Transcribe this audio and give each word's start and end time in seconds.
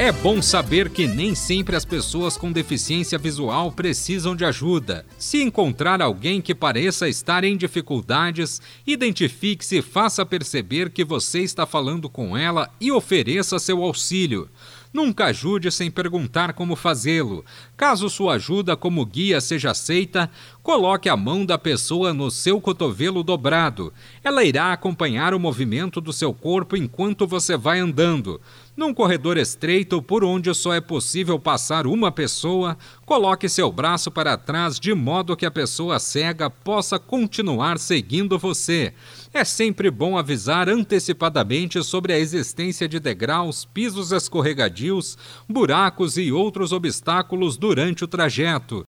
É 0.00 0.12
bom 0.12 0.40
saber 0.40 0.90
que 0.90 1.08
nem 1.08 1.34
sempre 1.34 1.74
as 1.74 1.84
pessoas 1.84 2.36
com 2.36 2.52
deficiência 2.52 3.18
visual 3.18 3.72
precisam 3.72 4.36
de 4.36 4.44
ajuda. 4.44 5.04
Se 5.18 5.42
encontrar 5.42 6.00
alguém 6.00 6.40
que 6.40 6.54
pareça 6.54 7.08
estar 7.08 7.42
em 7.42 7.56
dificuldades, 7.56 8.62
identifique-se 8.86 9.78
e 9.78 9.82
faça 9.82 10.24
perceber 10.24 10.90
que 10.90 11.04
você 11.04 11.40
está 11.40 11.66
falando 11.66 12.08
com 12.08 12.36
ela 12.36 12.70
e 12.80 12.92
ofereça 12.92 13.58
seu 13.58 13.82
auxílio. 13.82 14.48
Nunca 14.92 15.26
ajude 15.26 15.70
sem 15.70 15.90
perguntar 15.90 16.54
como 16.54 16.76
fazê-lo. 16.76 17.44
Caso 17.76 18.08
sua 18.08 18.34
ajuda 18.34 18.76
como 18.76 19.04
guia 19.04 19.40
seja 19.40 19.72
aceita, 19.72 20.30
coloque 20.62 21.08
a 21.08 21.16
mão 21.16 21.44
da 21.44 21.58
pessoa 21.58 22.14
no 22.14 22.30
seu 22.30 22.60
cotovelo 22.60 23.22
dobrado. 23.22 23.92
Ela 24.24 24.44
irá 24.44 24.72
acompanhar 24.72 25.34
o 25.34 25.40
movimento 25.40 26.00
do 26.00 26.12
seu 26.12 26.32
corpo 26.32 26.76
enquanto 26.76 27.26
você 27.26 27.56
vai 27.56 27.80
andando. 27.80 28.40
Num 28.78 28.94
corredor 28.94 29.36
estreito 29.36 30.00
por 30.00 30.22
onde 30.22 30.54
só 30.54 30.72
é 30.72 30.80
possível 30.80 31.36
passar 31.36 31.84
uma 31.84 32.12
pessoa, 32.12 32.78
coloque 33.04 33.48
seu 33.48 33.72
braço 33.72 34.08
para 34.08 34.38
trás 34.38 34.78
de 34.78 34.94
modo 34.94 35.36
que 35.36 35.44
a 35.44 35.50
pessoa 35.50 35.98
cega 35.98 36.48
possa 36.48 36.96
continuar 36.96 37.80
seguindo 37.80 38.38
você. 38.38 38.94
É 39.34 39.42
sempre 39.44 39.90
bom 39.90 40.16
avisar 40.16 40.68
antecipadamente 40.68 41.82
sobre 41.82 42.12
a 42.12 42.20
existência 42.20 42.88
de 42.88 43.00
degraus, 43.00 43.64
pisos 43.64 44.12
escorregadios, 44.12 45.18
buracos 45.48 46.16
e 46.16 46.30
outros 46.30 46.70
obstáculos 46.70 47.56
durante 47.56 48.04
o 48.04 48.06
trajeto. 48.06 48.84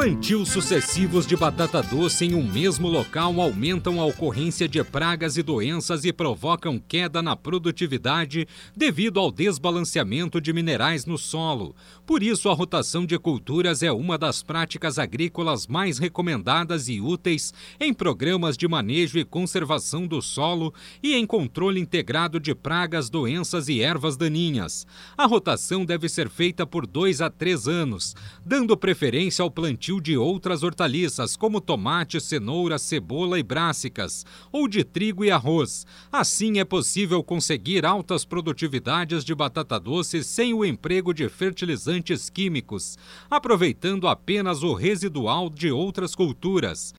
Plantios 0.00 0.48
sucessivos 0.48 1.26
de 1.26 1.36
batata 1.36 1.82
doce 1.82 2.24
em 2.24 2.34
um 2.34 2.42
mesmo 2.42 2.88
local 2.88 3.38
aumentam 3.38 4.00
a 4.00 4.06
ocorrência 4.06 4.66
de 4.66 4.82
pragas 4.82 5.36
e 5.36 5.42
doenças 5.42 6.06
e 6.06 6.10
provocam 6.10 6.78
queda 6.78 7.20
na 7.20 7.36
produtividade 7.36 8.48
devido 8.74 9.20
ao 9.20 9.30
desbalanceamento 9.30 10.40
de 10.40 10.54
minerais 10.54 11.04
no 11.04 11.18
solo. 11.18 11.76
Por 12.06 12.22
isso, 12.22 12.48
a 12.48 12.54
rotação 12.54 13.04
de 13.04 13.18
culturas 13.18 13.82
é 13.82 13.92
uma 13.92 14.16
das 14.16 14.42
práticas 14.42 14.98
agrícolas 14.98 15.66
mais 15.66 15.98
recomendadas 15.98 16.88
e 16.88 16.98
úteis 16.98 17.52
em 17.78 17.92
programas 17.92 18.56
de 18.56 18.66
manejo 18.66 19.18
e 19.18 19.24
conservação 19.24 20.06
do 20.06 20.22
solo 20.22 20.72
e 21.02 21.14
em 21.14 21.26
controle 21.26 21.78
integrado 21.78 22.40
de 22.40 22.54
pragas, 22.54 23.10
doenças 23.10 23.68
e 23.68 23.82
ervas 23.82 24.16
daninhas. 24.16 24.86
A 25.14 25.26
rotação 25.26 25.84
deve 25.84 26.08
ser 26.08 26.30
feita 26.30 26.66
por 26.66 26.86
dois 26.86 27.20
a 27.20 27.28
três 27.28 27.68
anos, 27.68 28.16
dando 28.42 28.74
preferência 28.78 29.42
ao 29.42 29.50
plantio 29.50 29.89
plantio 29.90 30.00
de 30.00 30.16
outras 30.16 30.62
hortaliças, 30.62 31.36
como 31.36 31.60
tomate, 31.60 32.20
cenoura, 32.20 32.78
cebola 32.78 33.38
e 33.38 33.42
brássicas, 33.42 34.24
ou 34.52 34.68
de 34.68 34.84
trigo 34.84 35.24
e 35.24 35.30
arroz. 35.30 35.84
Assim 36.12 36.58
é 36.58 36.64
possível 36.64 37.24
conseguir 37.24 37.84
altas 37.84 38.24
produtividades 38.24 39.24
de 39.24 39.34
batata 39.34 39.80
doce 39.80 40.22
sem 40.22 40.54
o 40.54 40.64
emprego 40.64 41.12
de 41.12 41.28
fertilizantes 41.28 42.30
químicos, 42.30 42.96
aproveitando 43.28 44.06
apenas 44.06 44.62
o 44.62 44.74
residual 44.74 45.50
de 45.50 45.72
outras 45.72 46.14
culturas. 46.14 46.94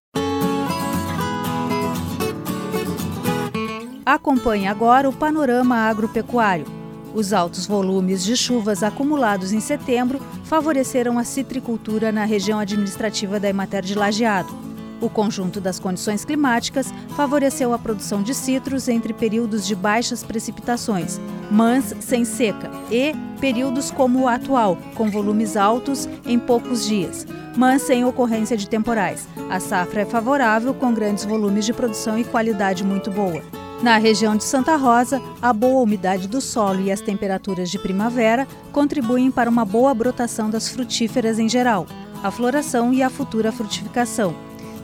Acompanhe 4.05 4.67
agora 4.67 5.07
o 5.07 5.13
panorama 5.13 5.77
agropecuário. 5.77 6.80
Os 7.13 7.33
altos 7.33 7.65
volumes 7.65 8.23
de 8.23 8.37
chuvas 8.37 8.83
acumulados 8.83 9.51
em 9.51 9.59
setembro 9.59 10.19
favoreceram 10.45 11.19
a 11.19 11.23
citricultura 11.23 12.11
na 12.11 12.23
região 12.23 12.57
administrativa 12.57 13.39
da 13.39 13.49
Emater 13.49 13.83
de 13.83 13.95
Lajeado. 13.95 14.71
O 15.01 15.09
conjunto 15.09 15.59
das 15.59 15.79
condições 15.79 16.23
climáticas 16.23 16.93
favoreceu 17.15 17.73
a 17.73 17.79
produção 17.79 18.21
de 18.21 18.35
citros 18.35 18.87
entre 18.87 19.13
períodos 19.13 19.65
de 19.65 19.75
baixas 19.75 20.23
precipitações, 20.23 21.19
mãs 21.49 21.93
sem 21.99 22.23
seca, 22.23 22.69
e 22.89 23.13
períodos 23.39 23.89
como 23.89 24.21
o 24.21 24.27
atual, 24.27 24.77
com 24.95 25.09
volumes 25.09 25.57
altos 25.57 26.07
em 26.23 26.37
poucos 26.37 26.85
dias, 26.85 27.25
mas 27.57 27.81
sem 27.81 28.05
ocorrência 28.05 28.55
de 28.55 28.69
temporais. 28.69 29.27
A 29.49 29.59
safra 29.59 30.01
é 30.01 30.05
favorável, 30.05 30.73
com 30.73 30.93
grandes 30.93 31.25
volumes 31.25 31.65
de 31.65 31.73
produção 31.73 32.17
e 32.17 32.23
qualidade 32.23 32.83
muito 32.83 33.09
boa. 33.09 33.41
Na 33.81 33.97
região 33.97 34.35
de 34.35 34.43
Santa 34.43 34.75
Rosa, 34.75 35.19
a 35.41 35.51
boa 35.51 35.81
umidade 35.81 36.27
do 36.27 36.39
solo 36.39 36.81
e 36.81 36.91
as 36.91 37.01
temperaturas 37.01 37.71
de 37.71 37.79
primavera 37.79 38.47
contribuem 38.71 39.31
para 39.31 39.49
uma 39.49 39.65
boa 39.65 39.91
brotação 39.91 40.51
das 40.51 40.69
frutíferas 40.69 41.39
em 41.39 41.49
geral, 41.49 41.87
a 42.21 42.29
floração 42.29 42.93
e 42.93 43.01
a 43.01 43.09
futura 43.09 43.51
frutificação. 43.51 44.35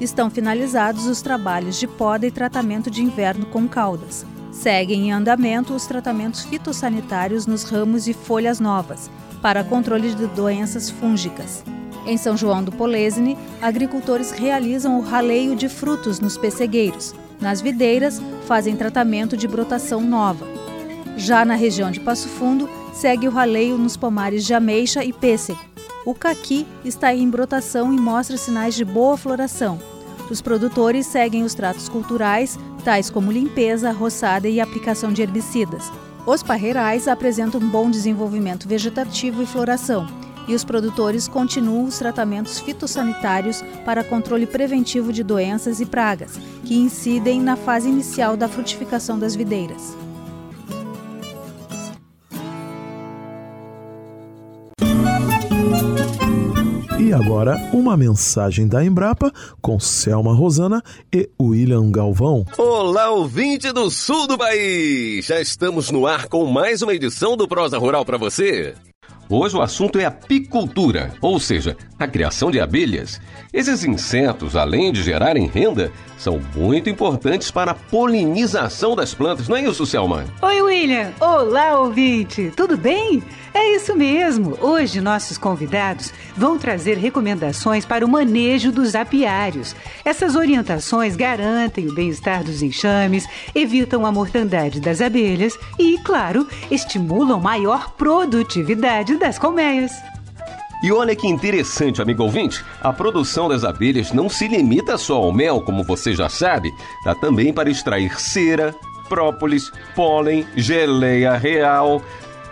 Estão 0.01 0.31
finalizados 0.31 1.05
os 1.05 1.21
trabalhos 1.21 1.79
de 1.79 1.85
poda 1.85 2.25
e 2.25 2.31
tratamento 2.31 2.89
de 2.89 3.03
inverno 3.03 3.45
com 3.45 3.67
caudas. 3.67 4.25
Seguem 4.51 5.09
em 5.09 5.11
andamento 5.11 5.75
os 5.75 5.85
tratamentos 5.85 6.43
fitossanitários 6.45 7.45
nos 7.45 7.63
ramos 7.65 8.07
e 8.07 8.13
folhas 8.13 8.59
novas, 8.59 9.11
para 9.43 9.63
controle 9.63 10.09
de 10.09 10.25
doenças 10.25 10.89
fúngicas. 10.89 11.63
Em 12.03 12.17
São 12.17 12.35
João 12.35 12.63
do 12.63 12.71
Polesine, 12.71 13.37
agricultores 13.61 14.31
realizam 14.31 14.97
o 14.97 15.03
raleio 15.03 15.55
de 15.55 15.69
frutos 15.69 16.19
nos 16.19 16.35
pessegueiros, 16.35 17.13
nas 17.39 17.61
videiras, 17.61 18.21
fazem 18.45 18.75
tratamento 18.75 19.37
de 19.37 19.47
brotação 19.47 20.01
nova. 20.01 20.47
Já 21.15 21.43
na 21.45 21.55
região 21.55 21.91
de 21.91 21.99
Passo 21.99 22.27
Fundo, 22.27 22.69
segue 22.93 23.27
o 23.27 23.31
raleio 23.31 23.77
nos 23.77 23.97
pomares 23.97 24.45
de 24.45 24.53
ameixa 24.53 25.03
e 25.03 25.13
pêssego. 25.13 25.59
O 26.05 26.13
caqui 26.13 26.65
está 26.85 27.13
em 27.13 27.29
brotação 27.29 27.93
e 27.93 27.99
mostra 27.99 28.37
sinais 28.37 28.75
de 28.75 28.85
boa 28.85 29.17
floração. 29.17 29.79
Os 30.29 30.41
produtores 30.41 31.05
seguem 31.05 31.43
os 31.43 31.53
tratos 31.53 31.89
culturais, 31.89 32.57
tais 32.83 33.09
como 33.09 33.31
limpeza, 33.31 33.91
roçada 33.91 34.47
e 34.47 34.59
aplicação 34.59 35.11
de 35.11 35.21
herbicidas. 35.21 35.91
Os 36.25 36.43
parreirais 36.43 37.07
apresentam 37.07 37.61
bom 37.61 37.89
desenvolvimento 37.89 38.67
vegetativo 38.67 39.41
e 39.41 39.45
floração 39.45 40.26
e 40.47 40.55
os 40.55 40.63
produtores 40.63 41.27
continuam 41.27 41.85
os 41.85 41.97
tratamentos 41.97 42.59
fitossanitários 42.59 43.61
para 43.85 44.03
controle 44.03 44.45
preventivo 44.45 45.11
de 45.11 45.23
doenças 45.23 45.79
e 45.79 45.85
pragas, 45.85 46.39
que 46.63 46.75
incidem 46.75 47.41
na 47.41 47.55
fase 47.55 47.89
inicial 47.89 48.37
da 48.37 48.47
frutificação 48.47 49.19
das 49.19 49.35
videiras. 49.35 49.97
E 56.99 57.13
agora, 57.13 57.55
uma 57.71 57.95
mensagem 57.95 58.67
da 58.67 58.83
Embrapa 58.83 59.31
com 59.61 59.79
Selma 59.79 60.33
Rosana 60.33 60.83
e 61.13 61.29
William 61.41 61.89
Galvão. 61.89 62.43
Olá, 62.57 63.11
ouvinte 63.11 63.71
do 63.71 63.89
sul 63.89 64.27
do 64.27 64.37
país! 64.37 65.25
Já 65.25 65.39
estamos 65.39 65.89
no 65.89 66.05
ar 66.05 66.27
com 66.27 66.45
mais 66.45 66.81
uma 66.81 66.93
edição 66.93 67.37
do 67.37 67.47
Prosa 67.47 67.77
Rural 67.77 68.03
para 68.03 68.17
você. 68.17 68.75
Hoje 69.29 69.57
o 69.57 69.61
assunto 69.61 69.99
é 69.99 70.05
apicultura, 70.05 71.13
ou 71.21 71.37
seja, 71.37 71.75
a 71.99 72.07
criação 72.07 72.49
de 72.49 72.61
abelhas. 72.61 73.19
Esses 73.57 73.83
insetos, 73.83 74.55
além 74.55 74.91
de 74.91 75.01
gerarem 75.01 75.47
renda, 75.47 75.91
são 76.15 76.39
muito 76.55 76.91
importantes 76.91 77.49
para 77.49 77.71
a 77.71 77.73
polinização 77.73 78.95
das 78.95 79.15
plantas, 79.15 79.47
não 79.47 79.57
é 79.57 79.63
isso, 79.63 79.83
Selma? 79.83 80.25
Oi, 80.43 80.61
William! 80.61 81.11
Olá, 81.19 81.79
ouvinte! 81.79 82.53
Tudo 82.55 82.77
bem? 82.77 83.23
É 83.55 83.75
isso 83.75 83.95
mesmo! 83.95 84.55
Hoje 84.61 85.01
nossos 85.01 85.39
convidados 85.39 86.13
vão 86.35 86.59
trazer 86.59 86.97
recomendações 86.99 87.83
para 87.83 88.05
o 88.05 88.07
manejo 88.07 88.71
dos 88.71 88.93
apiários. 88.93 89.75
Essas 90.05 90.35
orientações 90.35 91.15
garantem 91.15 91.87
o 91.87 91.95
bem-estar 91.95 92.43
dos 92.43 92.61
enxames, 92.61 93.27
evitam 93.55 94.05
a 94.05 94.11
mortandade 94.11 94.79
das 94.79 95.01
abelhas 95.01 95.57
e, 95.79 95.97
claro, 96.03 96.47
estimulam 96.69 97.41
maior 97.41 97.89
produtividade 97.95 99.15
das 99.15 99.39
colmeias. 99.39 99.91
E 100.83 100.91
olha 100.91 101.15
que 101.15 101.27
interessante, 101.27 102.01
amigo 102.01 102.23
ouvinte, 102.23 102.63
a 102.81 102.93
produção 102.93 103.49
das 103.49 103.63
abelhas 103.63 104.11
não 104.11 104.29
se 104.29 104.47
limita 104.47 104.97
só 104.97 105.15
ao 105.15 105.33
mel, 105.33 105.61
como 105.61 105.83
você 105.83 106.13
já 106.13 106.29
sabe, 106.29 106.71
dá 107.03 107.15
também 107.15 107.51
para 107.51 107.69
extrair 107.69 108.19
cera, 108.19 108.75
própolis, 109.09 109.71
pólen, 109.95 110.45
geleia 110.55 111.35
real. 111.35 112.01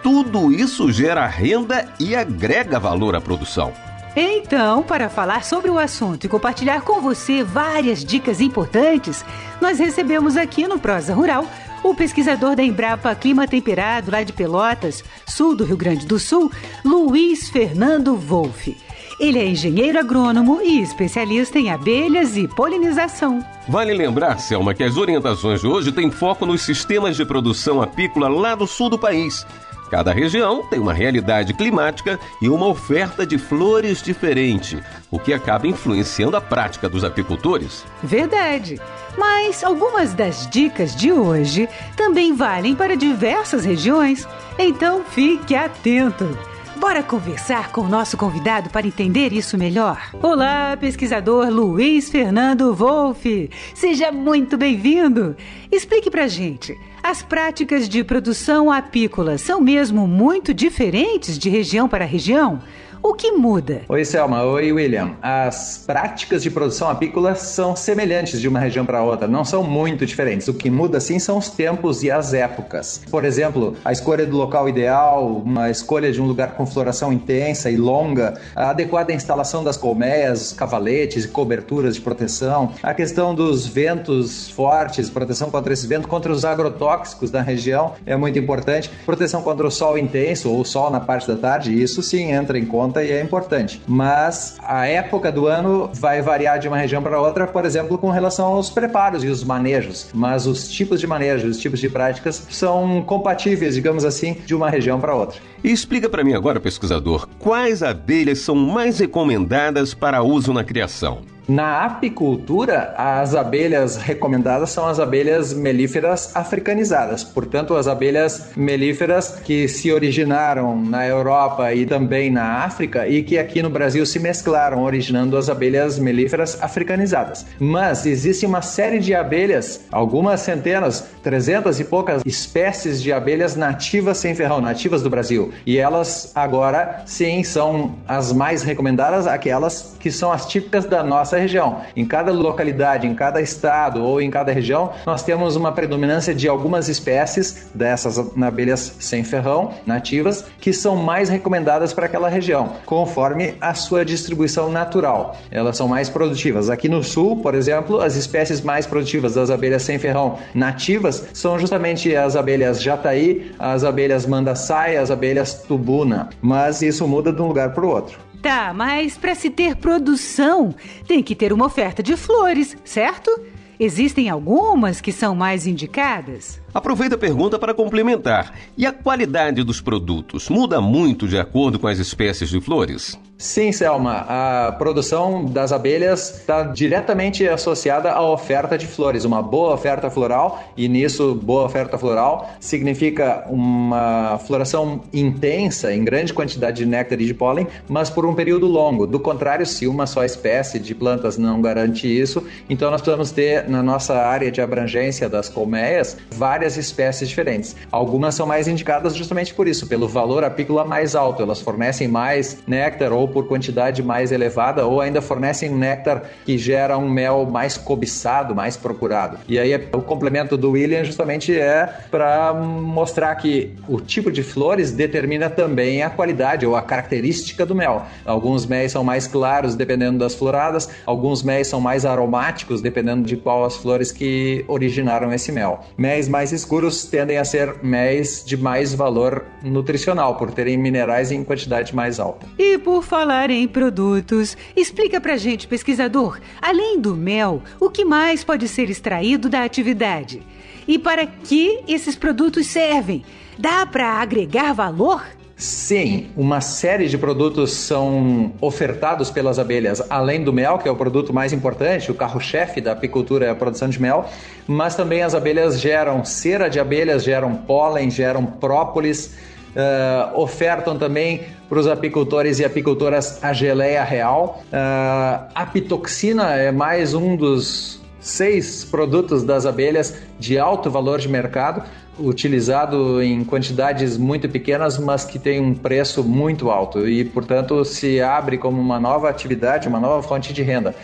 Tudo 0.01 0.51
isso 0.51 0.91
gera 0.91 1.27
renda 1.27 1.87
e 1.99 2.15
agrega 2.15 2.79
valor 2.79 3.15
à 3.15 3.21
produção. 3.21 3.71
Então, 4.15 4.81
para 4.81 5.09
falar 5.09 5.43
sobre 5.43 5.69
o 5.69 5.77
assunto 5.77 6.23
e 6.23 6.29
compartilhar 6.29 6.81
com 6.81 7.01
você 7.01 7.43
várias 7.43 8.03
dicas 8.03 8.39
importantes, 8.39 9.25
nós 9.59 9.77
recebemos 9.77 10.37
aqui 10.37 10.67
no 10.67 10.79
Prosa 10.79 11.13
Rural 11.13 11.45
o 11.89 11.93
pesquisador 11.93 12.55
da 12.55 12.63
Embrapa 12.63 13.13
Clima 13.13 13.47
Temperado, 13.47 14.09
lá 14.09 14.23
de 14.23 14.33
Pelotas, 14.33 15.03
sul 15.27 15.55
do 15.55 15.63
Rio 15.63 15.77
Grande 15.77 16.05
do 16.05 16.17
Sul, 16.17 16.51
Luiz 16.83 17.47
Fernando 17.49 18.15
Wolff. 18.15 18.75
Ele 19.19 19.39
é 19.39 19.47
engenheiro 19.47 19.99
agrônomo 19.99 20.61
e 20.61 20.81
especialista 20.81 21.59
em 21.59 21.69
abelhas 21.69 22.35
e 22.35 22.47
polinização. 22.47 23.39
Vale 23.67 23.93
lembrar, 23.93 24.39
Selma, 24.39 24.73
que 24.73 24.83
as 24.83 24.97
orientações 24.97 25.61
de 25.61 25.67
hoje 25.67 25.91
têm 25.91 26.09
foco 26.09 26.45
nos 26.45 26.63
sistemas 26.63 27.15
de 27.15 27.23
produção 27.23 27.81
apícola 27.81 28.27
lá 28.27 28.55
do 28.55 28.65
sul 28.65 28.89
do 28.89 28.97
país. 28.97 29.45
Cada 29.89 30.11
região 30.11 30.65
tem 30.65 30.79
uma 30.79 30.93
realidade 30.93 31.53
climática 31.53 32.19
e 32.41 32.49
uma 32.49 32.67
oferta 32.67 33.25
de 33.25 33.37
flores 33.37 34.01
diferente, 34.01 34.81
o 35.11 35.19
que 35.19 35.33
acaba 35.33 35.67
influenciando 35.67 36.35
a 36.35 36.41
prática 36.41 36.89
dos 36.89 37.03
apicultores. 37.03 37.85
Verdade. 38.01 38.79
Mas 39.17 39.63
algumas 39.63 40.13
das 40.13 40.47
dicas 40.49 40.95
de 40.95 41.11
hoje 41.11 41.69
também 41.95 42.35
valem 42.35 42.75
para 42.75 42.97
diversas 42.97 43.63
regiões, 43.63 44.27
então 44.57 45.03
fique 45.03 45.55
atento. 45.55 46.37
Bora 46.77 47.01
conversar 47.01 47.71
com 47.71 47.81
o 47.81 47.89
nosso 47.89 48.17
convidado 48.17 48.69
para 48.69 48.85
entender 48.85 49.31
isso 49.31 49.57
melhor? 49.57 50.09
Olá, 50.21 50.75
pesquisador 50.77 51.49
Luiz 51.49 52.09
Fernando 52.09 52.73
Wolff. 52.73 53.49
Seja 53.73 54.11
muito 54.11 54.57
bem-vindo. 54.57 55.37
Explique 55.71 56.11
pra 56.11 56.27
gente. 56.27 56.77
As 57.01 57.21
práticas 57.21 57.87
de 57.87 58.03
produção 58.03 58.69
apícola 58.71 59.37
são 59.37 59.61
mesmo 59.61 60.05
muito 60.05 60.53
diferentes 60.53 61.39
de 61.39 61.49
região 61.49 61.87
para 61.87 62.03
região? 62.03 62.61
O 63.07 63.13
que 63.13 63.33
muda? 63.33 63.83
Oi, 63.87 64.03
Selma. 64.03 64.41
Oi, 64.45 64.71
William. 64.71 65.11
As 65.21 65.77
práticas 65.85 66.41
de 66.41 66.49
produção 66.49 66.89
apícola 66.89 67.35
são 67.35 67.75
semelhantes 67.75 68.41
de 68.41 68.47
uma 68.47 68.59
região 68.59 68.83
para 68.83 69.03
outra, 69.03 69.27
não 69.27 69.45
são 69.45 69.61
muito 69.61 70.07
diferentes. 70.07 70.47
O 70.47 70.55
que 70.55 70.71
muda, 70.71 70.99
sim, 70.99 71.19
são 71.19 71.37
os 71.37 71.47
tempos 71.47 72.01
e 72.01 72.09
as 72.09 72.33
épocas. 72.33 73.03
Por 73.11 73.23
exemplo, 73.23 73.75
a 73.85 73.91
escolha 73.91 74.25
do 74.25 74.35
local 74.35 74.67
ideal, 74.67 75.37
uma 75.37 75.69
escolha 75.69 76.11
de 76.11 76.19
um 76.19 76.25
lugar 76.25 76.55
com 76.55 76.65
floração 76.65 77.13
intensa 77.13 77.69
e 77.69 77.77
longa, 77.77 78.41
a 78.55 78.71
adequada 78.71 79.13
instalação 79.13 79.63
das 79.63 79.77
colmeias, 79.77 80.51
cavaletes 80.51 81.25
e 81.25 81.27
coberturas 81.27 81.93
de 81.93 82.01
proteção, 82.01 82.71
a 82.81 82.91
questão 82.91 83.35
dos 83.35 83.67
ventos 83.67 84.49
fortes, 84.49 85.11
proteção 85.11 85.51
contra 85.51 85.71
esse 85.73 85.85
vento, 85.85 86.07
contra 86.07 86.31
os 86.31 86.43
agrotóxicos 86.43 87.29
da 87.29 87.43
região 87.43 87.93
é 88.03 88.15
muito 88.15 88.39
importante, 88.39 88.89
proteção 89.05 89.43
contra 89.43 89.67
o 89.67 89.69
sol 89.69 89.95
intenso 89.95 90.49
ou 90.49 90.65
sol 90.65 90.89
na 90.89 90.99
parte 90.99 91.27
da 91.27 91.35
tarde, 91.35 91.79
isso 91.79 92.01
sim 92.01 92.31
entra 92.31 92.57
em 92.57 92.65
conta 92.65 92.94
conta 92.95 93.03
e 93.03 93.11
é 93.11 93.21
importante. 93.21 93.81
Mas 93.87 94.57
a 94.63 94.87
época 94.87 95.31
do 95.31 95.47
ano 95.47 95.89
vai 95.93 96.21
variar 96.21 96.57
de 96.59 96.67
uma 96.67 96.77
região 96.77 97.01
para 97.03 97.19
outra, 97.19 97.45
por 97.45 97.65
exemplo, 97.65 97.97
com 97.97 98.09
relação 98.09 98.45
aos 98.45 98.69
preparos 98.69 99.23
e 99.23 99.27
os 99.27 99.43
manejos. 99.43 100.07
Mas 100.13 100.45
os 100.45 100.69
tipos 100.69 100.99
de 100.99 101.07
manejo, 101.07 101.47
os 101.47 101.59
tipos 101.59 101.79
de 101.79 101.89
práticas 101.89 102.47
são 102.49 103.03
compatíveis, 103.03 103.75
digamos 103.75 104.05
assim, 104.05 104.37
de 104.45 104.55
uma 104.55 104.69
região 104.69 104.99
para 104.99 105.13
outra. 105.13 105.39
E 105.63 105.71
explica 105.71 106.07
para 106.07 106.23
mim 106.23 106.33
agora, 106.33 106.59
pesquisador, 106.59 107.27
quais 107.39 107.83
abelhas 107.83 108.39
são 108.39 108.55
mais 108.55 108.99
recomendadas 108.99 109.93
para 109.93 110.23
uso 110.23 110.53
na 110.53 110.63
criação? 110.63 111.34
Na 111.47 111.85
apicultura, 111.85 112.95
as 112.97 113.35
abelhas 113.35 113.97
recomendadas 113.97 114.71
são 114.71 114.87
as 114.87 114.99
abelhas 114.99 115.53
melíferas 115.53 116.35
africanizadas, 116.35 117.23
portanto, 117.23 117.75
as 117.75 117.87
abelhas 117.87 118.49
melíferas 118.55 119.39
que 119.43 119.67
se 119.67 119.91
originaram 119.91 120.75
na 120.81 121.05
Europa 121.07 121.71
e 121.71 121.85
também 121.85 122.31
na 122.31 122.63
África 122.63 123.07
e 123.07 123.21
que 123.21 123.37
aqui 123.37 123.61
no 123.61 123.69
Brasil 123.69 124.05
se 124.07 124.17
mesclaram, 124.17 124.81
originando 124.83 125.37
as 125.37 125.47
abelhas 125.47 125.99
melíferas 125.99 126.61
africanizadas. 126.63 127.45
Mas 127.59 128.07
existe 128.07 128.43
uma 128.43 128.63
série 128.63 128.97
de 128.97 129.13
abelhas, 129.13 129.81
algumas 129.91 130.41
centenas, 130.41 131.05
trezentas 131.21 131.79
e 131.79 131.83
poucas 131.83 132.23
espécies 132.25 133.01
de 133.01 133.13
abelhas 133.13 133.55
nativas 133.55 134.17
sem 134.17 134.33
ferrão, 134.33 134.59
nativas 134.59 135.03
do 135.03 135.11
Brasil, 135.11 135.53
e 135.63 135.77
elas 135.77 136.31
agora 136.33 137.03
sim 137.05 137.43
são 137.43 137.95
as 138.07 138.33
mais 138.33 138.63
recomendadas, 138.63 139.27
aquelas 139.27 139.95
que 139.99 140.09
são 140.09 140.31
as 140.31 140.47
típicas 140.47 140.85
da 140.85 141.03
nossa 141.03 141.34
nossa 141.35 141.37
região. 141.37 141.81
Em 141.95 142.05
cada 142.05 142.31
localidade, 142.31 143.05
em 143.05 143.13
cada 143.13 143.41
estado 143.41 144.03
ou 144.03 144.21
em 144.21 144.29
cada 144.31 144.51
região, 144.51 144.91
nós 145.05 145.23
temos 145.23 145.55
uma 145.55 145.71
predominância 145.71 146.33
de 146.33 146.47
algumas 146.47 146.87
espécies 146.87 147.69
dessas 147.73 148.17
abelhas 148.41 148.95
sem 148.99 149.23
ferrão 149.23 149.71
nativas 149.85 150.45
que 150.59 150.71
são 150.71 150.95
mais 150.95 151.29
recomendadas 151.29 151.93
para 151.93 152.05
aquela 152.05 152.29
região, 152.29 152.73
conforme 152.85 153.55
a 153.59 153.73
sua 153.73 154.05
distribuição 154.05 154.71
natural. 154.71 155.37
Elas 155.51 155.77
são 155.77 155.87
mais 155.87 156.09
produtivas. 156.09 156.69
Aqui 156.69 156.87
no 156.87 157.03
sul, 157.03 157.37
por 157.37 157.53
exemplo, 157.53 157.99
as 158.01 158.15
espécies 158.15 158.61
mais 158.61 158.85
produtivas 158.85 159.35
das 159.35 159.49
abelhas 159.49 159.83
sem 159.83 159.99
ferrão 159.99 160.37
nativas 160.53 161.27
são 161.33 161.59
justamente 161.59 162.15
as 162.15 162.35
abelhas 162.35 162.81
jataí, 162.81 163.51
as 163.59 163.83
abelhas 163.83 164.25
mandaçai, 164.25 164.97
as 164.97 165.11
abelhas 165.11 165.53
tubuna. 165.67 166.29
Mas 166.41 166.81
isso 166.81 167.07
muda 167.07 167.31
de 167.31 167.41
um 167.41 167.47
lugar 167.47 167.73
para 167.73 167.85
o 167.85 167.89
outro. 167.89 168.25
Tá, 168.45 168.75
mas 168.75 169.17
para 169.17 169.33
se 169.33 169.49
ter 169.49 169.75
produção, 169.75 170.75
tem 171.07 171.23
que 171.23 171.33
ter 171.33 171.51
uma 171.51 171.65
oferta 171.65 172.03
de 172.03 172.15
flores, 172.15 172.77
certo? 172.85 173.31
Existem 173.79 174.29
algumas 174.29 175.01
que 175.01 175.11
são 175.11 175.33
mais 175.33 175.65
indicadas? 175.65 176.61
Aproveita 176.75 177.15
a 177.15 177.17
pergunta 177.17 177.57
para 177.57 177.73
complementar. 177.73 178.53
E 178.77 178.85
a 178.85 178.91
qualidade 178.91 179.63
dos 179.63 179.79
produtos 179.79 180.49
muda 180.49 180.81
muito 180.81 181.25
de 181.25 181.39
acordo 181.39 181.79
com 181.79 181.87
as 181.87 181.99
espécies 181.99 182.49
de 182.49 182.59
flores? 182.59 183.17
Sim, 183.37 183.71
Selma. 183.73 184.25
A 184.29 184.71
produção 184.73 185.43
das 185.43 185.73
abelhas 185.73 186.39
está 186.39 186.63
diretamente 186.63 187.47
associada 187.47 188.11
à 188.11 188.21
oferta 188.21 188.77
de 188.77 188.87
flores. 188.87 189.25
Uma 189.25 189.41
boa 189.41 189.73
oferta 189.73 190.09
floral, 190.09 190.63
e 190.75 190.87
nisso, 190.87 191.35
boa 191.35 191.65
oferta 191.65 191.97
floral 191.97 192.49
significa 192.61 193.45
uma 193.49 194.39
floração 194.45 195.03
intensa, 195.13 195.93
em 195.93 196.03
grande 196.03 196.33
quantidade 196.33 196.77
de 196.77 196.85
néctar 196.85 197.19
e 197.19 197.25
de 197.25 197.33
pólen, 197.33 197.67
mas 197.89 198.09
por 198.09 198.25
um 198.25 198.33
período 198.33 198.67
longo. 198.67 199.05
Do 199.05 199.19
contrário, 199.19 199.65
se 199.65 199.85
uma 199.85 200.07
só 200.07 200.23
espécie 200.23 200.79
de 200.79 200.95
plantas 200.95 201.37
não 201.37 201.61
garante 201.61 202.07
isso, 202.07 202.41
então 202.69 202.89
nós 202.89 203.01
precisamos 203.01 203.31
ter 203.31 203.67
na 203.69 203.83
nossa 203.83 204.15
área 204.15 204.49
de 204.49 204.61
abrangência 204.61 205.27
das 205.27 205.49
colmeias 205.49 206.17
várias 206.31 206.64
várias 206.65 206.77
espécies 206.77 207.29
diferentes. 207.29 207.75
Algumas 207.91 208.33
são 208.33 208.47
mais 208.47 208.67
indicadas 208.67 209.15
justamente 209.15 209.53
por 209.53 209.67
isso, 209.67 209.87
pelo 209.87 210.07
valor 210.07 210.43
apícola 210.43 210.83
mais 210.83 211.15
alto. 211.15 211.43
Elas 211.43 211.61
fornecem 211.61 212.07
mais 212.07 212.57
néctar 212.65 213.13
ou 213.13 213.27
por 213.27 213.47
quantidade 213.47 214.01
mais 214.01 214.31
elevada, 214.31 214.85
ou 214.85 214.99
ainda 214.99 215.21
fornecem 215.21 215.69
néctar 215.69 216.23
que 216.43 216.57
gera 216.57 216.97
um 216.97 217.07
mel 217.07 217.45
mais 217.45 217.77
cobiçado, 217.77 218.55
mais 218.55 218.75
procurado. 218.75 219.37
E 219.47 219.59
aí 219.59 219.75
o 219.93 220.01
complemento 220.01 220.57
do 220.57 220.71
William 220.71 221.03
justamente 221.03 221.57
é 221.57 221.87
para 222.09 222.53
mostrar 222.53 223.35
que 223.35 223.71
o 223.87 223.99
tipo 223.99 224.31
de 224.31 224.41
flores 224.41 224.91
determina 224.91 225.49
também 225.49 226.01
a 226.01 226.09
qualidade 226.09 226.65
ou 226.65 226.75
a 226.75 226.81
característica 226.81 227.65
do 227.65 227.75
mel. 227.75 228.03
Alguns 228.25 228.65
méis 228.65 228.91
são 228.91 229.03
mais 229.03 229.27
claros 229.27 229.75
dependendo 229.75 230.17
das 230.17 230.33
floradas, 230.33 230.89
alguns 231.05 231.43
méis 231.43 231.67
são 231.67 231.79
mais 231.79 232.05
aromáticos 232.05 232.81
dependendo 232.81 233.27
de 233.27 233.37
qual 233.37 233.65
as 233.65 233.75
flores 233.75 234.11
que 234.11 234.65
originaram 234.67 235.31
esse 235.31 235.51
mel. 235.51 235.81
Méis 235.97 236.27
mais 236.27 236.54
escuros 236.55 237.05
tendem 237.05 237.37
a 237.37 237.45
ser 237.45 237.83
méis 237.83 238.43
de 238.43 238.57
mais 238.57 238.93
valor 238.93 239.45
nutricional, 239.61 240.37
por 240.37 240.51
terem 240.51 240.77
minerais 240.77 241.31
em 241.31 241.43
quantidade 241.43 241.93
mais 241.93 242.19
alta. 242.19 242.47
E 242.57 242.77
por 242.79 243.03
falar 243.03 243.51
em 243.51 243.67
produtos, 243.67 244.57
explica 244.75 245.21
pra 245.21 245.37
gente, 245.37 245.67
pesquisador, 245.67 246.39
além 246.61 246.99
do 246.99 247.15
mel, 247.15 247.61
o 247.79 247.89
que 247.89 248.03
mais 248.03 248.43
pode 248.43 248.67
ser 248.67 248.89
extraído 248.89 249.49
da 249.49 249.63
atividade? 249.63 250.41
E 250.87 250.97
para 250.97 251.27
que 251.27 251.81
esses 251.87 252.15
produtos 252.15 252.67
servem? 252.67 253.23
Dá 253.57 253.85
para 253.85 254.21
agregar 254.21 254.73
valor? 254.73 255.23
Sim, 255.57 256.27
uma 256.35 256.59
série 256.59 257.07
de 257.07 257.17
produtos 257.17 257.71
são 257.71 258.51
ofertados 258.59 259.31
pelas 259.31 259.57
abelhas, 259.57 260.03
além 260.09 260.43
do 260.43 260.51
mel, 260.51 260.77
que 260.77 260.87
é 260.87 260.91
o 260.91 260.95
produto 260.97 261.33
mais 261.33 261.53
importante, 261.53 262.11
o 262.11 262.13
carro-chefe 262.13 262.81
da 262.81 262.91
apicultura 262.91 263.45
é 263.45 263.49
a 263.49 263.55
produção 263.55 263.87
de 263.87 264.01
mel, 264.01 264.25
mas 264.67 264.97
também 264.97 265.23
as 265.23 265.33
abelhas 265.33 265.79
geram 265.79 266.25
cera 266.25 266.69
de 266.69 266.77
abelhas, 266.77 267.23
geram 267.23 267.55
pólen, 267.55 268.11
geram 268.11 268.45
própolis, 268.45 269.33
uh, 269.75 270.37
ofertam 270.37 270.97
também 270.97 271.45
para 271.69 271.79
os 271.79 271.87
apicultores 271.87 272.59
e 272.59 272.65
apicultoras 272.65 273.41
a 273.41 273.53
geleia 273.53 274.03
real. 274.03 274.61
Uh, 274.67 275.47
a 275.55 275.65
pitoxina 275.71 276.53
é 276.55 276.69
mais 276.69 277.13
um 277.13 277.37
dos 277.37 278.03
seis 278.25 278.83
produtos 278.83 279.43
das 279.43 279.67
abelhas 279.67 280.15
de 280.39 280.57
alto 280.57 280.89
valor 280.89 281.19
de 281.19 281.29
mercado 281.29 281.83
utilizado 282.19 283.21
em 283.21 283.43
quantidades 283.43 284.17
muito 284.17 284.49
pequenas, 284.49 284.97
mas 284.97 285.25
que 285.25 285.37
tem 285.37 285.59
um 285.59 285.75
preço 285.75 286.23
muito 286.23 286.71
alto 286.71 287.07
e, 287.07 287.23
portanto, 287.23 287.85
se 287.85 288.19
abre 288.19 288.57
como 288.57 288.81
uma 288.81 288.99
nova 288.99 289.29
atividade, 289.29 289.87
uma 289.87 289.99
nova 289.99 290.27
fonte 290.27 290.53
de 290.53 290.63
renda. 290.63 290.95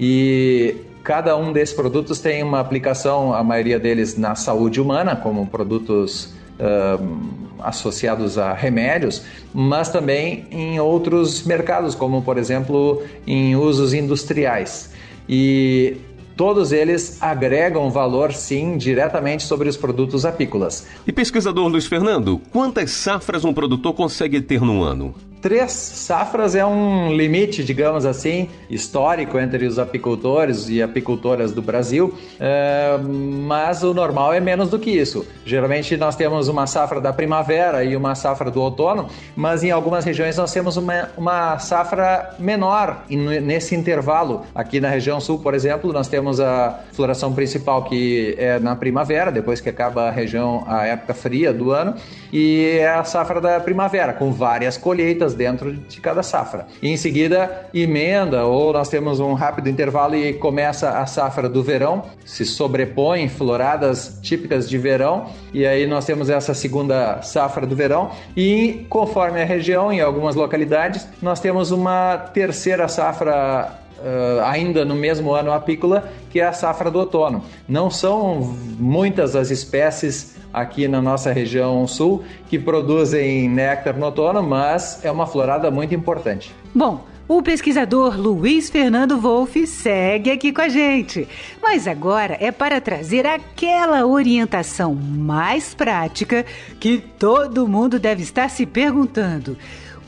E 0.00 0.74
cada 1.04 1.36
um 1.36 1.52
desses 1.52 1.74
produtos 1.74 2.18
tem 2.18 2.42
uma 2.42 2.58
aplicação, 2.58 3.32
a 3.32 3.44
maioria 3.44 3.78
deles 3.78 4.18
na 4.18 4.34
saúde 4.34 4.80
humana, 4.80 5.14
como 5.14 5.46
produtos 5.46 6.34
uh, 6.58 7.54
associados 7.60 8.36
a 8.36 8.52
remédios, 8.52 9.22
mas 9.52 9.90
também 9.90 10.46
em 10.50 10.80
outros 10.80 11.46
mercados, 11.46 11.94
como 11.94 12.20
por 12.20 12.36
exemplo 12.36 13.00
em 13.26 13.54
usos 13.54 13.94
industriais. 13.94 14.92
E 15.28 15.96
todos 16.36 16.72
eles 16.72 17.18
agregam 17.20 17.90
valor, 17.90 18.32
sim, 18.32 18.76
diretamente 18.76 19.44
sobre 19.44 19.68
os 19.68 19.76
produtos 19.76 20.24
apícolas. 20.24 20.86
E 21.06 21.12
pesquisador 21.12 21.68
Luiz 21.68 21.86
Fernando, 21.86 22.40
quantas 22.52 22.90
safras 22.90 23.44
um 23.44 23.54
produtor 23.54 23.94
consegue 23.94 24.40
ter 24.40 24.60
no 24.60 24.82
ano? 24.82 25.14
Três 25.44 25.72
safras 25.72 26.54
é 26.54 26.64
um 26.64 27.14
limite, 27.14 27.62
digamos 27.62 28.06
assim, 28.06 28.48
histórico 28.70 29.38
entre 29.38 29.66
os 29.66 29.78
apicultores 29.78 30.70
e 30.70 30.82
apicultoras 30.82 31.52
do 31.52 31.60
Brasil, 31.60 32.14
é, 32.40 32.96
mas 32.98 33.82
o 33.82 33.92
normal 33.92 34.32
é 34.32 34.40
menos 34.40 34.70
do 34.70 34.78
que 34.78 34.90
isso. 34.90 35.26
Geralmente 35.44 35.98
nós 35.98 36.16
temos 36.16 36.48
uma 36.48 36.66
safra 36.66 36.98
da 36.98 37.12
primavera 37.12 37.84
e 37.84 37.94
uma 37.94 38.14
safra 38.14 38.50
do 38.50 38.58
outono, 38.58 39.06
mas 39.36 39.62
em 39.62 39.70
algumas 39.70 40.02
regiões 40.06 40.34
nós 40.38 40.50
temos 40.50 40.78
uma, 40.78 41.10
uma 41.14 41.58
safra 41.58 42.34
menor 42.38 43.04
nesse 43.10 43.74
intervalo. 43.74 44.46
Aqui 44.54 44.80
na 44.80 44.88
região 44.88 45.20
sul, 45.20 45.40
por 45.40 45.52
exemplo, 45.52 45.92
nós 45.92 46.08
temos 46.08 46.40
a 46.40 46.80
floração 46.94 47.34
principal 47.34 47.84
que 47.84 48.34
é 48.38 48.58
na 48.58 48.74
primavera, 48.74 49.30
depois 49.30 49.60
que 49.60 49.68
acaba 49.68 50.08
a 50.08 50.10
região, 50.10 50.64
a 50.66 50.86
época 50.86 51.12
fria 51.12 51.52
do 51.52 51.70
ano, 51.70 51.96
e 52.32 52.78
é 52.78 52.88
a 52.88 53.04
safra 53.04 53.42
da 53.42 53.60
primavera, 53.60 54.14
com 54.14 54.32
várias 54.32 54.78
colheitas 54.78 55.33
dentro 55.34 55.72
de 55.72 56.00
cada 56.00 56.22
safra. 56.22 56.66
E 56.82 56.88
em 56.88 56.96
seguida, 56.96 57.68
emenda, 57.72 58.44
ou 58.44 58.72
nós 58.72 58.88
temos 58.88 59.20
um 59.20 59.34
rápido 59.34 59.68
intervalo 59.68 60.14
e 60.14 60.32
começa 60.34 60.98
a 60.98 61.06
safra 61.06 61.48
do 61.48 61.62
verão, 61.62 62.04
se 62.24 62.44
sobrepõem 62.44 63.28
floradas 63.28 64.18
típicas 64.22 64.68
de 64.68 64.78
verão, 64.78 65.26
e 65.52 65.66
aí 65.66 65.86
nós 65.86 66.04
temos 66.04 66.30
essa 66.30 66.54
segunda 66.54 67.20
safra 67.22 67.66
do 67.66 67.76
verão, 67.76 68.10
e 68.36 68.86
conforme 68.88 69.40
a 69.40 69.44
região, 69.44 69.92
em 69.92 70.00
algumas 70.00 70.34
localidades, 70.34 71.06
nós 71.20 71.40
temos 71.40 71.70
uma 71.70 72.16
terceira 72.16 72.88
safra 72.88 73.80
Uh, 73.94 74.42
ainda 74.42 74.84
no 74.84 74.94
mesmo 74.94 75.32
ano 75.32 75.50
apícola, 75.50 76.12
que 76.28 76.38
é 76.38 76.44
a 76.44 76.52
safra 76.52 76.90
do 76.90 76.98
outono. 76.98 77.42
Não 77.66 77.88
são 77.88 78.54
muitas 78.78 79.34
as 79.34 79.50
espécies 79.50 80.36
aqui 80.54 80.86
na 80.86 81.02
nossa 81.02 81.32
região 81.32 81.86
sul 81.86 82.24
que 82.48 82.58
produzem 82.58 83.48
néctar 83.48 83.98
no 83.98 84.06
outono, 84.06 84.42
mas 84.42 85.04
é 85.04 85.10
uma 85.10 85.26
florada 85.26 85.70
muito 85.70 85.94
importante. 85.94 86.54
Bom, 86.74 87.04
o 87.26 87.42
pesquisador 87.42 88.20
Luiz 88.20 88.68
Fernando 88.68 89.18
Wolff 89.18 89.66
segue 89.66 90.30
aqui 90.30 90.52
com 90.52 90.60
a 90.60 90.68
gente, 90.68 91.26
mas 91.62 91.88
agora 91.88 92.36
é 92.38 92.52
para 92.52 92.82
trazer 92.82 93.26
aquela 93.26 94.06
orientação 94.06 94.94
mais 94.94 95.74
prática 95.74 96.44
que 96.78 96.98
todo 97.18 97.66
mundo 97.66 97.98
deve 97.98 98.22
estar 98.22 98.50
se 98.50 98.66
perguntando. 98.66 99.56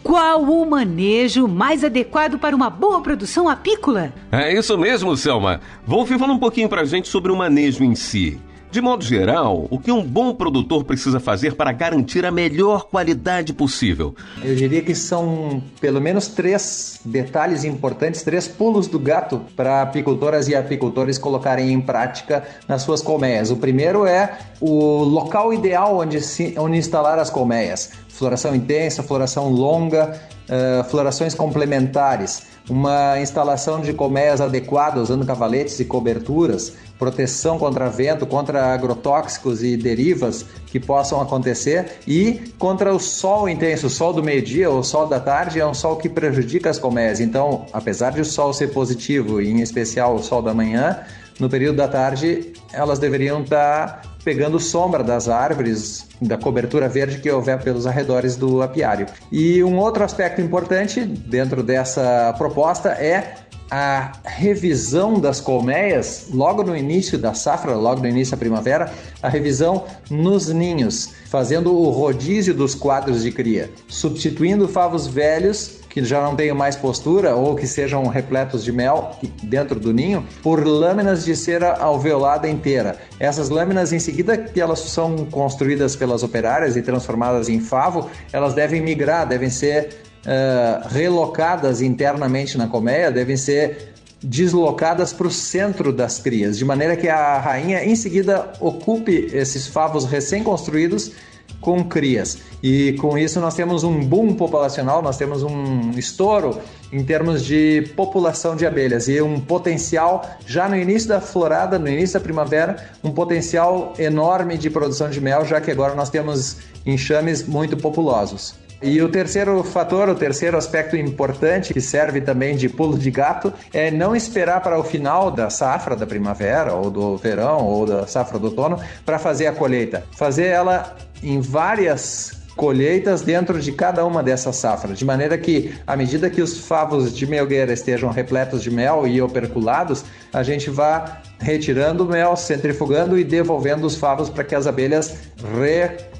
Qual 0.03 0.43
o 0.43 0.65
manejo 0.69 1.49
mais 1.49 1.83
adequado 1.83 2.39
para 2.39 2.55
uma 2.55 2.71
boa 2.71 3.01
produção 3.01 3.49
apícola? 3.49 4.13
É 4.31 4.53
isso 4.53 4.77
mesmo, 4.79 5.17
Selma. 5.17 5.61
Wolff 5.87 6.17
fala 6.19 6.33
um 6.33 6.39
pouquinho 6.39 6.69
para 6.69 6.83
a 6.83 6.85
gente 6.85 7.09
sobre 7.09 7.33
o 7.33 7.37
manejo 7.37 7.83
em 7.83 7.95
si. 7.95 8.39
De 8.71 8.81
modo 8.81 9.05
geral, 9.05 9.67
o 9.71 9.79
que 9.79 9.93
um 9.93 10.03
bom 10.03 10.35
produtor 10.35 10.85
precisa 10.85 11.21
fazer 11.21 11.55
para 11.55 11.73
garantir 11.73 12.27
a 12.27 12.31
melhor 12.31 12.89
qualidade 12.89 13.53
possível? 13.53 14.15
Eu 14.43 14.55
diria 14.55 14.83
que 14.83 14.95
são 14.95 15.63
pelo 15.81 16.01
menos 16.01 16.27
três 16.29 17.01
detalhes 17.05 17.65
importantes, 17.65 18.23
três 18.23 18.49
pulos 18.49 18.87
do 18.87 18.99
gato 18.99 19.41
para 19.55 19.83
apicultoras 19.83 20.49
e 20.49 20.55
apicultores 20.55 21.17
colocarem 21.17 21.73
em 21.73 21.81
prática 21.81 22.45
nas 22.69 22.83
suas 22.83 23.01
colmeias. 23.01 23.51
O 23.51 23.57
primeiro 23.57 24.05
é 24.05 24.37
o 24.61 25.05
local 25.05 25.55
ideal 25.55 25.99
onde, 25.99 26.21
se, 26.21 26.55
onde 26.59 26.77
instalar 26.77 27.19
as 27.19 27.31
colmeias. 27.31 27.93
Floração 28.09 28.55
intensa, 28.55 29.03
floração 29.03 29.49
longa, 29.49 30.21
uh, 30.49 30.85
florações 30.85 31.35
complementares 31.35 32.57
uma 32.69 33.21
instalação 33.21 33.81
de 33.81 33.93
colmeias 33.93 34.41
adequada 34.41 35.01
usando 35.01 35.25
cavaletes 35.25 35.79
e 35.79 35.85
coberturas, 35.85 36.75
proteção 36.99 37.59
contra 37.59 37.89
vento, 37.89 38.27
contra 38.27 38.73
agrotóxicos 38.73 39.63
e 39.63 39.77
derivas 39.77 40.45
que 40.67 40.81
possam 40.81 41.21
acontecer 41.21 41.99
e 42.07 42.53
contra 42.59 42.95
o 42.95 42.99
sol 42.99 43.49
intenso, 43.49 43.87
o 43.87 43.91
sol 43.91 44.13
do 44.13 44.23
meio-dia 44.23 44.71
ou 44.71 44.79
o 44.79 44.85
sol 44.85 45.07
da 45.07 45.21
tarde 45.21 45.61
é 45.61 45.67
um 45.67 45.75
sol 45.75 45.97
que 45.97 46.09
prejudica 46.09 46.71
as 46.71 46.79
colmeias. 46.79 47.21
Então, 47.21 47.67
apesar 47.73 48.13
de 48.13 48.21
o 48.21 48.25
sol 48.25 48.53
ser 48.53 48.69
positivo, 48.69 49.41
e 49.41 49.51
em 49.51 49.61
especial 49.61 50.15
o 50.15 50.23
sol 50.23 50.43
da 50.43 50.55
manhã, 50.55 51.01
no 51.39 51.49
período 51.49 51.77
da 51.77 51.89
tarde 51.89 52.53
elas 52.73 52.99
deveriam 52.99 53.43
estar 53.43 54.03
pegando 54.27 54.59
sombra 54.59 55.05
das 55.05 55.29
árvores, 55.29 56.09
da 56.21 56.37
cobertura 56.37 56.89
verde 56.89 57.21
que 57.21 57.31
houver 57.31 57.63
pelos 57.63 57.87
arredores 57.87 58.35
do 58.35 58.61
apiário. 58.61 59.07
E 59.31 59.63
um 59.63 59.79
outro 59.79 60.03
aspecto 60.03 60.41
importante 60.41 61.05
dentro 61.05 61.63
dessa 61.63 62.35
proposta 62.37 62.89
é 62.89 63.46
a 63.71 64.13
revisão 64.25 65.19
das 65.19 65.41
colmeias 65.41 66.29
logo 66.33 66.63
no 66.63 66.77
início 66.77 67.19
da 67.19 67.35
safra, 67.35 67.75
logo 67.75 68.01
no 68.01 68.09
início 68.09 68.33
da 68.33 68.39
primavera, 68.39 68.93
a 69.23 69.29
revisão 69.29 69.85
nos 70.11 70.49
ninhos, 70.49 71.11
fazendo 71.27 71.75
o 71.75 71.91
rodízio 71.91 72.55
dos 72.55 72.75
quadros 72.75 73.23
de 73.23 73.33
cria, 73.33 73.71
substituindo 73.89 74.69
favos 74.69 75.07
velhos 75.07 75.81
que 75.97 76.05
já 76.05 76.21
não 76.21 76.37
tenham 76.37 76.55
mais 76.55 76.77
postura 76.77 77.35
ou 77.35 77.57
que 77.57 77.67
sejam 77.67 78.07
repletos 78.07 78.63
de 78.63 78.71
mel 78.71 79.13
dentro 79.43 79.81
do 79.81 79.95
ninho, 79.95 80.27
por 80.43 80.63
lâminas 80.67 81.25
de 81.25 81.35
cera 81.35 81.75
alveolada 81.79 82.47
inteira. 82.47 82.99
Essas 83.19 83.49
lâminas, 83.49 83.95
em 83.95 83.99
seguida 83.99 84.37
que 84.37 84.61
elas 84.61 84.81
são 84.81 85.25
construídas 85.31 85.97
pelas 85.97 86.23
operárias 86.23 86.77
e 86.77 86.83
transformadas 86.83 87.49
em 87.49 87.61
favo, 87.61 88.11
elas 88.31 88.53
devem 88.53 88.83
migrar, 88.83 89.27
devem 89.27 89.49
ser 89.49 90.03
uh, 90.27 90.89
relocadas 90.89 91.81
internamente 91.81 92.59
na 92.59 92.67
colmeia, 92.67 93.11
devem 93.11 93.37
ser 93.37 93.95
deslocadas 94.23 95.13
para 95.13 95.27
o 95.27 95.31
centro 95.31 95.93
das 95.93 96.19
crias, 96.19 96.59
de 96.59 96.65
maneira 96.65 96.97
que 96.97 97.09
a 97.09 97.39
rainha 97.39 97.85
em 97.85 97.95
seguida 97.95 98.53
ocupe 98.61 99.31
esses 99.33 99.67
favos 99.67 100.05
recém-construídos 100.05 101.13
com 101.61 101.85
crias. 101.85 102.39
E 102.63 102.95
com 102.95 103.17
isso 103.17 103.41
nós 103.41 103.55
temos 103.55 103.85
um 103.85 104.01
boom 104.01 104.35
populacional, 104.35 105.03
nós 105.03 105.17
temos 105.17 105.43
um 105.43 105.91
estouro 105.91 106.61
em 106.93 107.05
termos 107.05 107.45
de 107.45 107.93
população 107.95 108.57
de 108.57 108.67
abelhas 108.67 109.09
e 109.09 109.21
um 109.21 109.41
potencial 109.41 110.29
já 110.47 110.69
no 110.69 110.77
início 110.77 111.09
da 111.09 111.21
florada, 111.21 111.79
no 111.79 111.89
início 111.89 112.19
da 112.19 112.21
primavera, 112.21 112.77
um 113.03 113.11
potencial 113.11 113.93
enorme 113.99 114.57
de 114.59 114.71
produção 114.71 115.11
de 115.11 115.21
mel, 115.21 115.45
já 115.45 115.61
que 115.61 115.71
agora 115.71 115.95
nós 115.95 116.11
temos 116.11 116.59
enxames 116.85 117.47
muito 117.47 117.77
populosos. 117.77 118.66
E 118.83 119.01
o 119.01 119.09
terceiro 119.09 119.63
fator, 119.65 120.09
o 120.09 120.15
terceiro 120.15 120.57
aspecto 120.57 120.97
importante 120.97 121.73
que 121.73 121.81
serve 121.81 122.21
também 122.21 122.57
de 122.57 122.69
pulo 122.69 122.99
de 122.99 123.11
gato 123.11 123.53
é 123.73 123.91
não 123.91 124.15
esperar 124.15 124.61
para 124.63 124.79
o 124.79 124.85
final 124.85 125.31
da 125.31 125.49
safra 125.49 125.97
da 125.97 126.07
primavera 126.07 126.75
ou 126.75 126.91
do 126.91 127.17
verão 127.17 127.65
ou 127.65 127.87
da 127.87 128.07
safra 128.07 128.39
do 128.39 128.49
outono 128.49 128.79
para 129.05 129.19
fazer 129.19 129.47
a 129.47 129.53
colheita. 129.53 130.05
Fazer 130.13 130.47
ela 130.47 130.95
em 131.23 131.41
várias 131.41 132.37
colheitas 132.57 133.21
dentro 133.21 133.61
de 133.61 133.71
cada 133.71 134.05
uma 134.05 134.23
dessas 134.23 134.57
safras, 134.57 134.99
de 134.99 135.05
maneira 135.05 135.37
que, 135.37 135.75
à 135.87 135.95
medida 135.95 136.31
que 136.31 136.41
os 136.41 136.59
favos 136.59 137.15
de 137.15 137.27
melgueira 137.27 137.73
estejam 137.73 138.11
repletos 138.11 138.63
de 138.63 138.71
mel 138.71 139.07
e 139.07 139.21
operculados, 139.21 140.05
a 140.33 140.43
gente 140.43 140.71
vá 140.71 141.21
retirando 141.39 142.05
o 142.05 142.09
mel, 142.09 142.35
centrifugando 142.35 143.19
e 143.19 143.25
devolvendo 143.25 143.87
os 143.87 143.95
favos 143.95 144.31
para 144.31 144.43
que 144.43 144.55
as 144.55 144.67
abelhas 144.67 145.15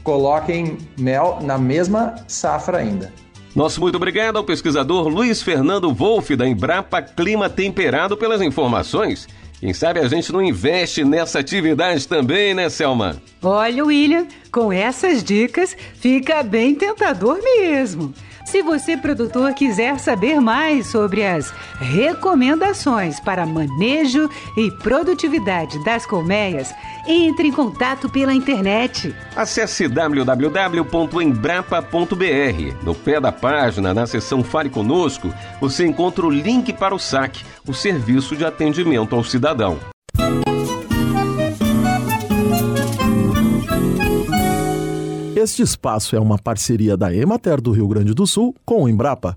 recoloquem 0.07 0.79
mel 0.97 1.41
na 1.43 1.59
mesma 1.59 2.15
safra 2.29 2.79
ainda. 2.79 3.13
Nosso 3.57 3.81
muito 3.81 3.97
obrigado 3.97 4.37
ao 4.37 4.45
pesquisador 4.45 5.09
Luiz 5.09 5.43
Fernando 5.43 5.93
Wolff 5.93 6.37
da 6.37 6.47
Embrapa 6.47 7.03
Clima 7.03 7.51
Temperado 7.51 8.17
pelas 8.17 8.41
informações. 8.41 9.27
Quem 9.59 9.73
sabe 9.73 9.99
a 9.99 10.07
gente 10.07 10.31
não 10.33 10.41
investe 10.41 11.03
nessa 11.03 11.41
atividade 11.41 12.07
também, 12.07 12.55
né, 12.55 12.69
Selma? 12.69 13.21
Olha, 13.43 13.85
William, 13.85 14.29
com 14.53 14.73
essas 14.73 15.25
dicas 15.25 15.77
fica 15.95 16.43
bem 16.43 16.75
tentador 16.75 17.41
mesmo. 17.43 18.15
Se 18.47 18.63
você, 18.63 18.97
produtor, 18.97 19.53
quiser 19.55 19.99
saber 19.99 20.41
mais 20.41 20.87
sobre 20.87 21.27
as 21.27 21.53
recomendações 21.81 23.19
para 23.19 23.45
manejo 23.45 24.31
e 24.57 24.71
produtividade 24.71 25.83
das 25.85 26.07
colmeias, 26.07 26.73
entre 27.09 27.49
em 27.49 27.53
contato 27.53 28.09
pela 28.09 28.33
internet. 28.33 29.13
Acesse 29.35 29.89
www.embrapa.br. 29.89 32.85
No 32.85 32.95
pé 32.95 33.21
da 33.21 33.33
página, 33.33 33.93
na 33.93 34.07
seção 34.07 34.45
Fale 34.45 34.71
Conosco, 34.71 35.35
você 35.61 35.85
encontra 35.85 36.25
o 36.25 36.31
link 36.31 36.73
para 36.73 36.95
o 36.95 37.01
SAC, 37.01 37.45
o 37.67 37.75
Serviço 37.75 38.37
de 38.37 38.45
Atendimento 38.45 39.17
ao 39.17 39.25
Cidadão. 39.25 39.96
Este 45.47 45.63
espaço 45.63 46.17
é 46.17 46.19
uma 46.19 46.37
parceria 46.37 46.97
da 46.97 47.15
Emater 47.15 47.61
do 47.61 47.71
Rio 47.71 47.87
Grande 47.87 48.13
do 48.13 48.27
Sul 48.27 48.53
com 48.65 48.83
o 48.83 48.89
Embrapa. 48.89 49.37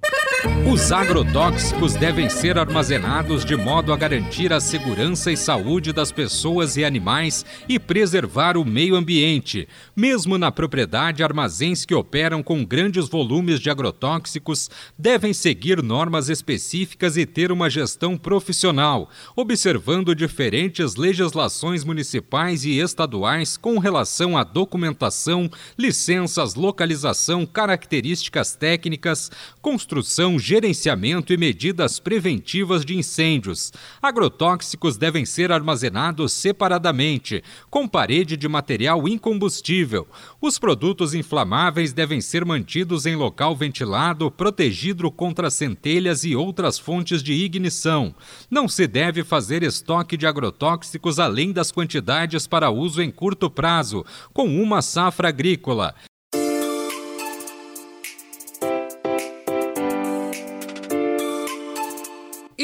Os 0.71 0.91
agrotóxicos 0.91 1.95
devem 1.95 2.29
ser 2.29 2.57
armazenados 2.57 3.43
de 3.43 3.57
modo 3.57 3.91
a 3.91 3.97
garantir 3.97 4.53
a 4.53 4.59
segurança 4.61 5.31
e 5.31 5.35
saúde 5.35 5.91
das 5.91 6.11
pessoas 6.11 6.77
e 6.77 6.85
animais 6.85 7.45
e 7.67 7.77
preservar 7.77 8.55
o 8.55 8.63
meio 8.63 8.95
ambiente. 8.95 9.67
Mesmo 9.95 10.37
na 10.37 10.51
propriedade, 10.51 11.23
armazéns 11.23 11.85
que 11.85 11.93
operam 11.93 12.41
com 12.41 12.63
grandes 12.63 13.09
volumes 13.09 13.59
de 13.59 13.69
agrotóxicos 13.69 14.69
devem 14.97 15.33
seguir 15.33 15.83
normas 15.83 16.29
específicas 16.29 17.17
e 17.17 17.25
ter 17.25 17.51
uma 17.51 17.69
gestão 17.69 18.17
profissional, 18.17 19.09
observando 19.35 20.15
diferentes 20.15 20.95
legislações 20.95 21.83
municipais 21.83 22.63
e 22.63 22.79
estaduais 22.79 23.57
com 23.57 23.77
relação 23.79 24.37
à 24.37 24.43
documentação, 24.43 25.49
licenças, 25.77 26.55
localização, 26.55 27.45
características 27.45 28.55
técnicas, 28.55 29.31
construção, 29.61 30.28
gerenciamento 30.37 31.31
e 31.33 31.37
medidas 31.37 31.97
preventivas 31.97 32.83
de 32.83 32.97
incêndios. 32.97 33.71
Agrotóxicos 34.01 34.97
devem 34.97 35.25
ser 35.25 35.51
armazenados 35.51 36.33
separadamente, 36.33 37.41
com 37.69 37.87
parede 37.87 38.35
de 38.35 38.47
material 38.47 39.07
incombustível. 39.07 40.05
Os 40.41 40.59
produtos 40.59 41.13
inflamáveis 41.13 41.93
devem 41.93 42.19
ser 42.19 42.43
mantidos 42.43 43.05
em 43.05 43.15
local 43.15 43.55
ventilado, 43.55 44.29
protegido 44.29 45.09
contra 45.09 45.49
centelhas 45.49 46.25
e 46.25 46.35
outras 46.35 46.77
fontes 46.77 47.23
de 47.23 47.31
ignição. 47.31 48.13
Não 48.51 48.67
se 48.67 48.85
deve 48.85 49.23
fazer 49.23 49.63
estoque 49.63 50.17
de 50.17 50.27
agrotóxicos 50.27 51.17
além 51.17 51.53
das 51.53 51.71
quantidades 51.71 52.45
para 52.45 52.69
uso 52.69 53.01
em 53.01 53.09
curto 53.09 53.49
prazo, 53.49 54.05
com 54.33 54.61
uma 54.61 54.81
safra 54.81 55.29
agrícola. 55.29 55.95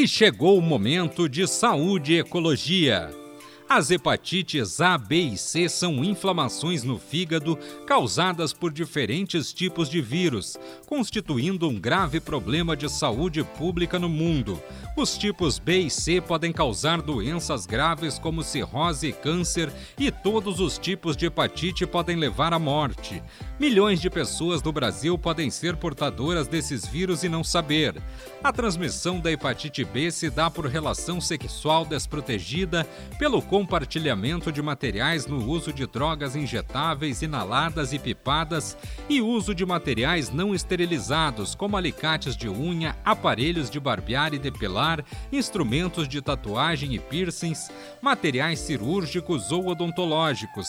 E 0.06 0.08
chegou 0.08 0.60
o 0.60 0.62
momento 0.62 1.28
de 1.28 1.48
saúde 1.48 2.14
e 2.14 2.20
ecologia. 2.20 3.25
As 3.68 3.90
hepatites 3.90 4.80
A, 4.80 4.96
B 4.96 5.22
e 5.22 5.38
C 5.38 5.68
são 5.68 6.04
inflamações 6.04 6.84
no 6.84 7.00
fígado 7.00 7.58
causadas 7.88 8.54
por 8.54 8.72
diferentes 8.72 9.52
tipos 9.52 9.90
de 9.90 10.02
vírus, 10.02 10.56
constituindo 10.86 11.68
um 11.68 11.80
grave 11.80 12.20
problema 12.20 12.78
de 12.78 12.88
saúde 12.88 13.44
pública 13.44 13.98
no 13.98 14.08
mundo. 14.08 14.62
Os 14.96 15.18
tipos 15.18 15.58
B 15.58 15.80
e 15.80 15.90
C 15.90 16.22
podem 16.22 16.54
causar 16.54 17.02
doenças 17.02 17.66
graves 17.66 18.20
como 18.20 18.44
cirrose 18.44 19.08
e 19.08 19.12
câncer, 19.12 19.74
e 19.98 20.12
todos 20.12 20.60
os 20.60 20.78
tipos 20.78 21.18
de 21.18 21.26
hepatite 21.26 21.88
podem 21.88 22.16
levar 22.16 22.54
à 22.54 22.60
morte. 22.60 23.22
Milhões 23.60 24.00
de 24.00 24.12
pessoas 24.12 24.62
no 24.62 24.72
Brasil 24.72 25.18
podem 25.18 25.50
ser 25.50 25.76
portadoras 25.76 26.48
desses 26.48 26.86
vírus 26.86 27.24
e 27.24 27.30
não 27.30 27.44
saber. 27.44 27.96
A 28.44 28.54
transmissão 28.54 29.20
da 29.20 29.32
hepatite 29.32 29.84
B 29.84 30.12
se 30.12 30.30
dá 30.30 30.52
por 30.52 30.68
relação 30.68 31.20
sexual 31.20 31.84
desprotegida, 31.84 32.88
pelo 33.18 33.42
compartilhamento 33.66 34.52
de 34.52 34.62
materiais 34.62 35.26
no 35.26 35.44
uso 35.44 35.74
de 35.74 35.88
drogas 35.88 36.36
injetáveis, 36.36 37.24
inaladas 37.24 37.94
e 37.94 37.98
pipadas 37.98 38.78
e 39.10 39.24
uso 39.24 39.56
de 39.56 39.66
materiais 39.66 40.30
não 40.30 40.54
esterilizados, 40.54 41.56
como 41.56 41.76
alicates 41.76 42.38
de 42.38 42.48
unha, 42.48 42.96
aparelhos 43.04 43.68
de 43.68 43.80
barbear 43.80 44.36
e 44.36 44.38
depilar, 44.38 45.04
instrumentos 45.32 46.08
de 46.08 46.22
tatuagem 46.22 46.94
e 46.94 47.00
piercings, 47.00 47.72
materiais 48.04 48.60
cirúrgicos 48.60 49.52
ou 49.52 49.66
odontológicos. 49.68 50.68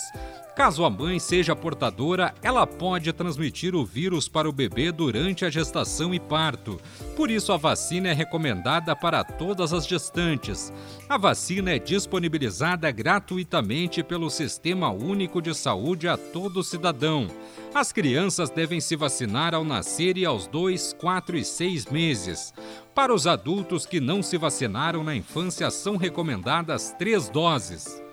Caso 0.57 0.87
a 0.87 0.91
mãe 0.91 1.19
seja 1.19 1.55
portadora, 1.55 2.35
ela 2.43 2.67
pode 2.67 3.13
transmitir 3.13 3.75
o 3.75 3.85
vírus 3.85 4.27
para 4.27 4.49
o 4.49 4.53
bebê 4.53 4.91
durante 4.91 5.45
a 5.45 5.51
gestação 5.51 6.15
e 6.15 6.19
parto. 6.19 6.81
Por 7.15 7.31
isso, 7.31 7.53
a 7.53 7.59
vacina 7.59 8.09
é 8.09 8.15
recomendada 8.15 8.97
para 8.97 9.23
todas 9.23 9.75
as 9.75 9.87
gestantes. 9.87 10.73
A 11.07 11.19
vacina 11.19 11.73
é 11.73 11.79
disponibilizada 11.79 12.91
gratuitamente 12.91 14.03
pelo 14.03 14.31
Sistema 14.31 14.91
Único 14.91 15.43
de 15.43 15.55
Saúde 15.55 16.09
a 16.09 16.17
todo 16.17 16.65
cidadão. 16.65 17.29
As 17.75 17.93
crianças 17.93 18.49
devem 18.49 18.81
se 18.81 18.97
vacinar 18.97 19.55
ao 19.55 19.63
nascer 19.63 20.17
e 20.17 20.25
aos 20.25 20.47
2, 20.47 20.95
4 20.95 21.37
e 21.37 21.45
6 21.45 21.85
meses. 21.87 22.55
Para 22.95 23.13
os 23.13 23.27
adultos 23.27 23.85
que 23.85 24.01
não 24.01 24.23
se 24.23 24.39
vacinaram 24.39 25.05
na 25.05 25.15
infância, 25.15 25.71
são 25.71 25.99
recomendadas 25.99 26.95
três 26.99 27.29
doses. 27.29 28.06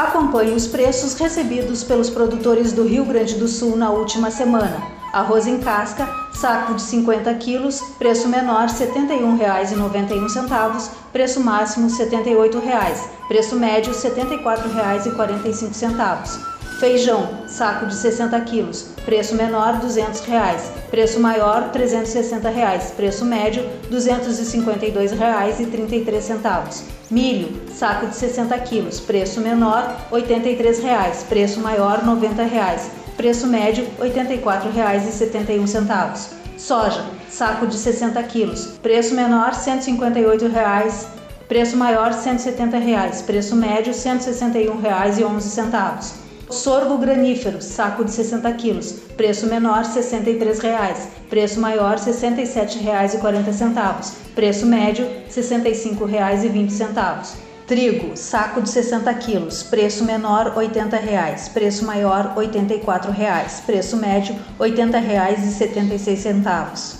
Acompanhe 0.00 0.52
os 0.52 0.66
preços 0.66 1.12
recebidos 1.12 1.84
pelos 1.84 2.08
produtores 2.08 2.72
do 2.72 2.84
Rio 2.84 3.04
Grande 3.04 3.34
do 3.34 3.46
Sul 3.46 3.76
na 3.76 3.90
última 3.90 4.30
semana. 4.30 4.82
Arroz 5.12 5.46
em 5.46 5.58
casca, 5.58 6.08
saco 6.32 6.72
de 6.72 6.80
50 6.80 7.34
quilos, 7.34 7.82
preço 7.98 8.26
menor 8.26 8.68
R$ 8.68 8.72
71,91, 8.72 10.88
preço 11.12 11.38
máximo 11.40 11.90
R$ 11.90 11.92
78,00, 11.92 13.08
preço 13.28 13.56
médio 13.56 13.92
R$ 13.92 13.98
74,45. 13.98 16.59
Feijão, 16.80 17.28
saco 17.46 17.84
de 17.84 17.94
60 17.94 18.40
quilos, 18.40 18.86
preço 19.04 19.34
menor 19.34 19.76
200 19.80 20.20
reais, 20.20 20.72
preço 20.90 21.20
maior 21.20 21.68
360 21.72 22.48
reais, 22.48 22.90
preço 22.96 23.22
médio 23.22 23.62
R$ 23.62 23.68
252,33. 23.94 26.84
Milho, 27.10 27.54
saco 27.70 28.06
de 28.06 28.16
60 28.16 28.58
quilos, 28.60 28.98
preço 28.98 29.42
menor 29.42 29.94
83 30.10 30.78
reais, 30.78 31.22
preço 31.28 31.60
maior 31.60 32.02
90 32.02 32.44
reais, 32.44 32.90
preço 33.14 33.46
médio 33.46 33.86
R$ 34.00 34.08
84,71. 34.08 36.30
Soja, 36.56 37.04
saco 37.28 37.66
de 37.66 37.76
60 37.76 38.22
quilos, 38.22 38.78
preço 38.82 39.14
menor 39.14 39.52
158 39.52 40.48
reais, 40.48 41.06
preço 41.46 41.76
maior 41.76 42.14
170 42.14 42.78
reais, 42.78 43.20
preço 43.20 43.54
médio 43.54 43.92
R$ 43.92 43.98
161,11. 43.98 46.19
Sorgo 46.50 46.98
granífero, 46.98 47.62
saco 47.62 48.04
de 48.04 48.10
60 48.10 48.52
quilos, 48.54 48.92
preço 49.16 49.46
menor 49.46 49.84
R$ 49.84 49.88
63,00, 49.88 50.96
preço 51.28 51.60
maior 51.60 51.96
R$ 51.96 52.00
67,40, 52.00 54.14
preço 54.34 54.66
médio 54.66 55.06
R$ 55.06 55.26
65,20. 55.28 57.36
Trigo, 57.68 58.16
saco 58.16 58.60
de 58.60 58.68
60 58.68 59.14
quilos, 59.14 59.62
preço 59.62 60.04
menor 60.04 60.46
R$ 60.46 60.66
80,00, 60.66 61.52
preço 61.52 61.84
maior 61.84 62.34
R$ 62.36 62.48
84,00, 62.48 63.64
preço 63.64 63.96
médio 63.96 64.34
R$ 64.58 64.70
80,76. 64.70 66.96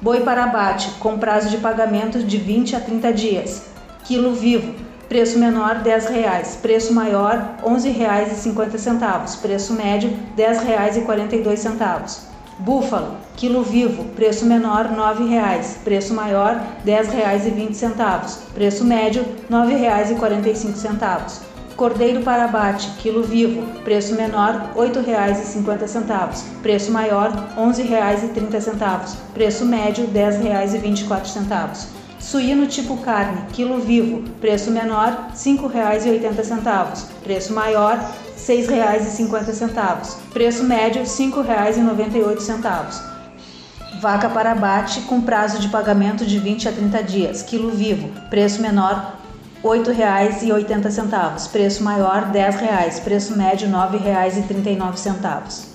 Boi 0.00 0.20
para 0.20 0.44
abate, 0.44 0.88
com 1.00 1.18
prazo 1.18 1.48
de 1.48 1.58
pagamento 1.58 2.22
de 2.22 2.36
20 2.36 2.76
a 2.76 2.80
30 2.80 3.12
dias. 3.12 3.62
Quilo 4.04 4.34
vivo, 4.34 4.72
Preço 5.08 5.38
menor 5.38 5.82
R$ 5.84 5.90
10,00, 5.90 6.60
preço 6.60 6.92
maior 6.94 7.56
R$ 7.62 7.70
11,50, 7.70 9.38
preço 9.40 9.72
médio 9.74 10.10
R$ 10.36 10.42
10,42. 10.42 12.34
Búfalo, 12.58 13.16
quilo 13.36 13.62
vivo, 13.62 14.04
preço 14.16 14.46
menor 14.46 14.86
R$ 14.86 14.96
9,00, 14.96 15.78
preço 15.84 16.14
maior 16.14 16.54
R$ 16.84 16.92
10,20, 17.02 18.38
preço 18.54 18.84
médio 18.84 19.22
R$ 19.22 19.56
9,45. 19.56 21.40
Cordeiro 21.76 22.22
para 22.22 22.44
abate, 22.44 22.88
quilo 22.98 23.24
vivo, 23.24 23.62
preço 23.82 24.14
menor 24.14 24.70
R$ 24.76 24.88
8,50, 24.88 26.44
preço 26.62 26.92
maior 26.92 27.30
R$ 27.30 27.60
11,30, 27.60 29.16
preço 29.34 29.64
médio 29.66 30.06
R$ 30.06 30.12
10,24. 30.12 31.93
Suíno 32.24 32.66
tipo 32.66 32.96
carne, 32.96 33.42
quilo 33.52 33.80
vivo, 33.80 34.22
preço 34.40 34.70
menor 34.70 35.28
R$ 35.28 35.36
5,80, 35.36 37.04
preço 37.22 37.52
maior 37.52 37.98
R$ 37.98 38.06
6,50, 38.34 40.16
preço 40.32 40.64
médio 40.64 41.02
R$ 41.02 41.06
5,98. 41.06 43.02
Vaca 44.00 44.30
para 44.30 44.52
abate 44.52 45.02
com 45.02 45.20
prazo 45.20 45.58
de 45.58 45.68
pagamento 45.68 46.24
de 46.24 46.38
20 46.38 46.66
a 46.70 46.72
30 46.72 47.02
dias, 47.02 47.42
quilo 47.42 47.70
vivo, 47.70 48.08
preço 48.30 48.62
menor 48.62 49.18
R$ 49.62 49.68
8,80, 49.68 51.50
preço 51.50 51.84
maior 51.84 52.30
R$ 52.32 52.38
10,00, 52.38 53.02
preço 53.02 53.36
médio 53.36 53.68
R$ 53.68 53.74
9,39. 53.98 55.74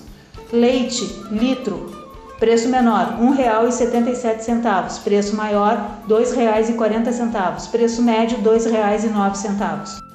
Leite, 0.52 1.04
litro, 1.30 1.99
Preço 2.40 2.70
menor 2.70 3.18
R$ 3.20 3.44
1,77, 3.44 5.02
preço 5.04 5.36
maior 5.36 6.00
R$ 6.08 6.14
2,40, 6.14 7.70
preço 7.70 8.02
médio 8.02 8.38
R$ 8.38 8.44
2,09. 8.44 10.10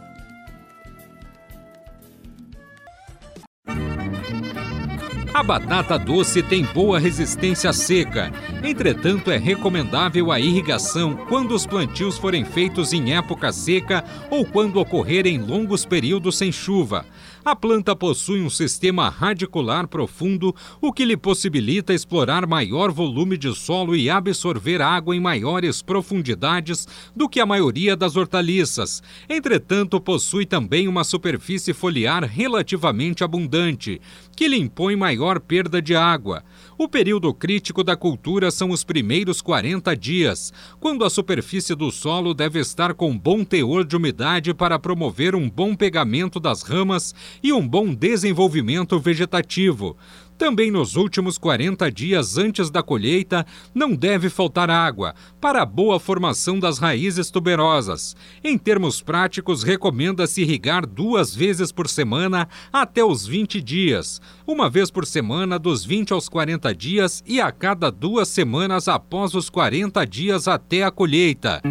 A 5.35 5.43
batata 5.43 5.99
doce 5.99 6.41
tem 6.41 6.63
boa 6.63 6.97
resistência 6.97 7.71
seca. 7.71 8.31
Entretanto, 8.63 9.29
é 9.29 9.37
recomendável 9.37 10.31
a 10.31 10.39
irrigação 10.39 11.15
quando 11.29 11.53
os 11.53 11.67
plantios 11.67 12.17
forem 12.17 12.43
feitos 12.43 12.91
em 12.91 13.13
época 13.13 13.51
seca 13.51 14.03
ou 14.31 14.45
quando 14.45 14.79
ocorrerem 14.79 15.37
longos 15.37 15.85
períodos 15.85 16.37
sem 16.37 16.51
chuva. 16.51 17.05
A 17.45 17.55
planta 17.55 17.95
possui 17.95 18.41
um 18.41 18.49
sistema 18.49 19.07
radicular 19.07 19.87
profundo, 19.87 20.55
o 20.81 20.91
que 20.91 21.05
lhe 21.05 21.15
possibilita 21.15 21.93
explorar 21.93 22.47
maior 22.47 22.91
volume 22.91 23.37
de 23.37 23.53
solo 23.53 23.95
e 23.95 24.09
absorver 24.09 24.81
água 24.81 25.15
em 25.15 25.19
maiores 25.19 25.79
profundidades 25.79 26.87
do 27.15 27.29
que 27.29 27.39
a 27.39 27.45
maioria 27.45 27.95
das 27.95 28.15
hortaliças. 28.15 29.03
Entretanto, 29.29 30.01
possui 30.01 30.47
também 30.47 30.87
uma 30.87 31.03
superfície 31.03 31.71
foliar 31.71 32.23
relativamente 32.23 33.23
abundante, 33.23 34.01
que 34.35 34.47
lhe 34.47 34.57
impõe 34.57 34.95
maior 34.95 35.39
perda 35.39 35.79
de 35.79 35.95
água. 35.95 36.43
O 36.77 36.89
período 36.89 37.33
crítico 37.33 37.85
da 37.85 37.95
cultura 37.95 38.51
são 38.51 38.69
os 38.69 38.83
primeiros 38.83 39.41
40 39.41 39.95
dias, 39.95 40.51
quando 40.77 41.05
a 41.05 41.09
superfície 41.09 41.73
do 41.73 41.89
solo 41.89 42.33
deve 42.33 42.59
estar 42.59 42.93
com 42.93 43.17
bom 43.17 43.45
teor 43.45 43.85
de 43.85 43.95
umidade 43.95 44.53
para 44.53 44.77
promover 44.77 45.35
um 45.35 45.49
bom 45.49 45.73
pegamento 45.73 46.37
das 46.37 46.63
ramas 46.63 47.15
e 47.41 47.53
um 47.53 47.65
bom 47.65 47.93
desenvolvimento 47.93 48.99
vegetativo. 48.99 49.95
Também 50.37 50.69
nos 50.69 50.97
últimos 50.97 51.37
40 51.37 51.89
dias 51.89 52.37
antes 52.37 52.69
da 52.69 52.83
colheita, 52.83 53.45
não 53.73 53.95
deve 53.95 54.29
faltar 54.29 54.69
água 54.69 55.15
para 55.39 55.61
a 55.61 55.65
boa 55.65 55.99
formação 55.99 56.59
das 56.59 56.77
raízes 56.77 57.31
tuberosas. 57.31 58.15
Em 58.43 58.57
termos 58.57 59.01
práticos, 59.01 59.63
recomenda-se 59.63 60.41
irrigar 60.41 60.85
duas 60.85 61.33
vezes 61.33 61.71
por 61.71 61.87
semana 61.87 62.49
até 62.71 63.03
os 63.03 63.25
20 63.25 63.61
dias, 63.61 64.19
uma 64.45 64.69
vez 64.69 64.91
por 64.91 65.05
semana 65.05 65.57
dos 65.57 65.85
20 65.85 66.11
aos 66.11 66.27
40 66.27 66.75
dias 66.75 67.23
e 67.25 67.39
a 67.39 67.49
cada 67.51 67.89
duas 67.89 68.27
semanas 68.27 68.89
após 68.89 69.33
os 69.35 69.49
40 69.49 70.05
dias 70.05 70.47
até 70.49 70.83
a 70.83 70.91
colheita. 70.91 71.61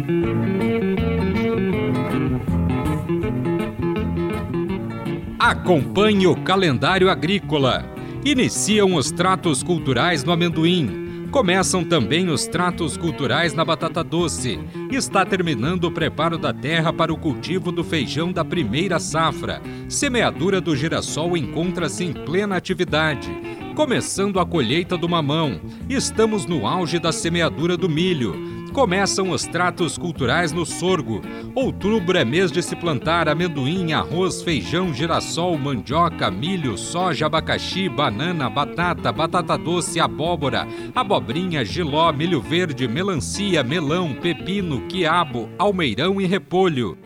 Acompanhe 5.39 6.25
o 6.25 6.35
calendário 6.43 7.09
agrícola. 7.11 7.94
Iniciam 8.25 8.95
os 8.95 9.11
tratos 9.11 9.61
culturais 9.61 10.23
no 10.23 10.31
amendoim. 10.31 11.27
Começam 11.29 11.83
também 11.83 12.27
os 12.27 12.47
tratos 12.47 12.97
culturais 12.97 13.53
na 13.53 13.63
batata 13.63 14.03
doce. 14.03 14.59
Está 14.91 15.23
terminando 15.23 15.83
o 15.83 15.91
preparo 15.91 16.35
da 16.35 16.51
terra 16.51 16.91
para 16.91 17.13
o 17.13 17.17
cultivo 17.19 17.71
do 17.71 17.83
feijão 17.83 18.31
da 18.31 18.43
primeira 18.43 18.99
safra. 18.99 19.61
Semeadura 19.87 20.59
do 20.59 20.75
girassol 20.75 21.37
encontra-se 21.37 22.03
em 22.03 22.13
plena 22.13 22.55
atividade. 22.55 23.29
Começando 23.75 24.39
a 24.39 24.45
colheita 24.45 24.97
do 24.97 25.07
mamão. 25.07 25.61
Estamos 25.87 26.47
no 26.47 26.65
auge 26.65 26.97
da 26.97 27.11
semeadura 27.11 27.77
do 27.77 27.87
milho 27.87 28.54
começam 28.75 29.29
os 29.29 29.45
tratos 29.45 29.97
culturais 29.97 30.51
no 30.51 30.65
sorgo. 30.65 31.21
Outubro 31.55 32.17
é 32.17 32.25
mês 32.25 32.51
de 32.51 32.61
se 32.61 32.75
plantar 32.75 33.29
amendoim, 33.29 33.93
arroz, 33.93 34.43
feijão, 34.43 34.93
girassol, 34.93 35.57
mandioca, 35.57 36.29
milho, 36.29 36.77
soja, 36.77 37.25
abacaxi, 37.25 37.87
banana, 37.87 38.49
batata, 38.49 39.13
batata 39.13 39.57
doce, 39.57 39.97
abóbora, 39.97 40.67
abobrinha, 40.93 41.63
giló, 41.63 42.11
milho 42.11 42.41
verde, 42.41 42.85
melancia, 42.85 43.63
melão, 43.63 44.13
pepino, 44.13 44.81
quiabo, 44.89 45.49
almeirão 45.57 46.19
e 46.19 46.25
repolho. 46.25 47.04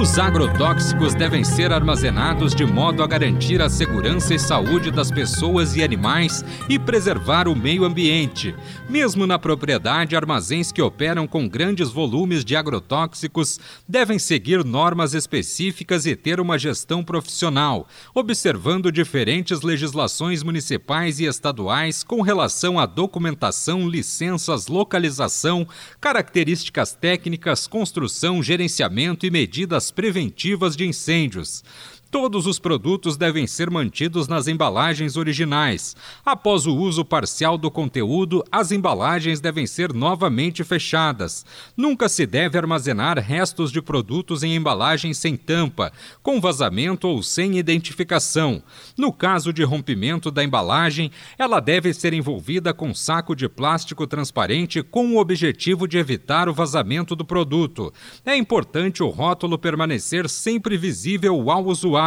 Os 0.00 0.16
agrotóxicos 0.16 1.12
devem 1.12 1.42
ser 1.42 1.72
armazenados 1.72 2.54
de 2.54 2.64
modo 2.64 3.02
a 3.02 3.06
garantir 3.06 3.60
a 3.60 3.68
segurança 3.68 4.32
e 4.32 4.38
saúde 4.38 4.92
das 4.92 5.10
pessoas 5.10 5.74
e 5.74 5.82
animais 5.82 6.44
e 6.68 6.78
preservar 6.78 7.48
o 7.48 7.56
meio 7.56 7.84
ambiente. 7.84 8.54
Mesmo 8.88 9.26
na 9.26 9.40
propriedade, 9.40 10.14
armazéns 10.14 10.70
que 10.70 10.80
operam 10.80 11.26
com 11.26 11.48
grandes 11.48 11.90
volumes 11.90 12.44
de 12.44 12.54
agrotóxicos 12.54 13.58
devem 13.88 14.20
seguir 14.20 14.64
normas 14.64 15.14
específicas 15.14 16.06
e 16.06 16.14
ter 16.14 16.38
uma 16.38 16.56
gestão 16.56 17.02
profissional, 17.02 17.88
observando 18.14 18.92
diferentes 18.92 19.62
legislações 19.62 20.44
municipais 20.44 21.18
e 21.18 21.24
estaduais 21.24 22.04
com 22.04 22.22
relação 22.22 22.78
à 22.78 22.86
documentação, 22.86 23.88
licenças, 23.88 24.68
localização, 24.68 25.66
características 26.00 26.94
técnicas, 26.94 27.66
construção, 27.66 28.40
gerenciamento 28.40 29.26
e 29.26 29.30
medidas 29.30 29.87
preventivas 29.90 30.76
de 30.76 30.86
incêndios. 30.86 31.62
Todos 32.10 32.46
os 32.46 32.58
produtos 32.58 33.18
devem 33.18 33.46
ser 33.46 33.68
mantidos 33.70 34.26
nas 34.28 34.48
embalagens 34.48 35.18
originais. 35.18 35.94
Após 36.24 36.66
o 36.66 36.74
uso 36.74 37.04
parcial 37.04 37.58
do 37.58 37.70
conteúdo, 37.70 38.42
as 38.50 38.72
embalagens 38.72 39.40
devem 39.40 39.66
ser 39.66 39.92
novamente 39.92 40.64
fechadas. 40.64 41.44
Nunca 41.76 42.08
se 42.08 42.24
deve 42.24 42.56
armazenar 42.56 43.18
restos 43.18 43.70
de 43.70 43.82
produtos 43.82 44.42
em 44.42 44.54
embalagens 44.54 45.18
sem 45.18 45.36
tampa, 45.36 45.92
com 46.22 46.40
vazamento 46.40 47.06
ou 47.06 47.22
sem 47.22 47.58
identificação. 47.58 48.62
No 48.96 49.12
caso 49.12 49.52
de 49.52 49.62
rompimento 49.62 50.30
da 50.30 50.42
embalagem, 50.42 51.10
ela 51.38 51.60
deve 51.60 51.92
ser 51.92 52.14
envolvida 52.14 52.72
com 52.72 52.94
saco 52.94 53.36
de 53.36 53.50
plástico 53.50 54.06
transparente 54.06 54.82
com 54.82 55.14
o 55.14 55.20
objetivo 55.20 55.86
de 55.86 55.98
evitar 55.98 56.48
o 56.48 56.54
vazamento 56.54 57.14
do 57.14 57.24
produto. 57.24 57.92
É 58.24 58.34
importante 58.34 59.02
o 59.02 59.10
rótulo 59.10 59.58
permanecer 59.58 60.26
sempre 60.26 60.78
visível 60.78 61.50
ao 61.50 61.66
usuário 61.66 61.97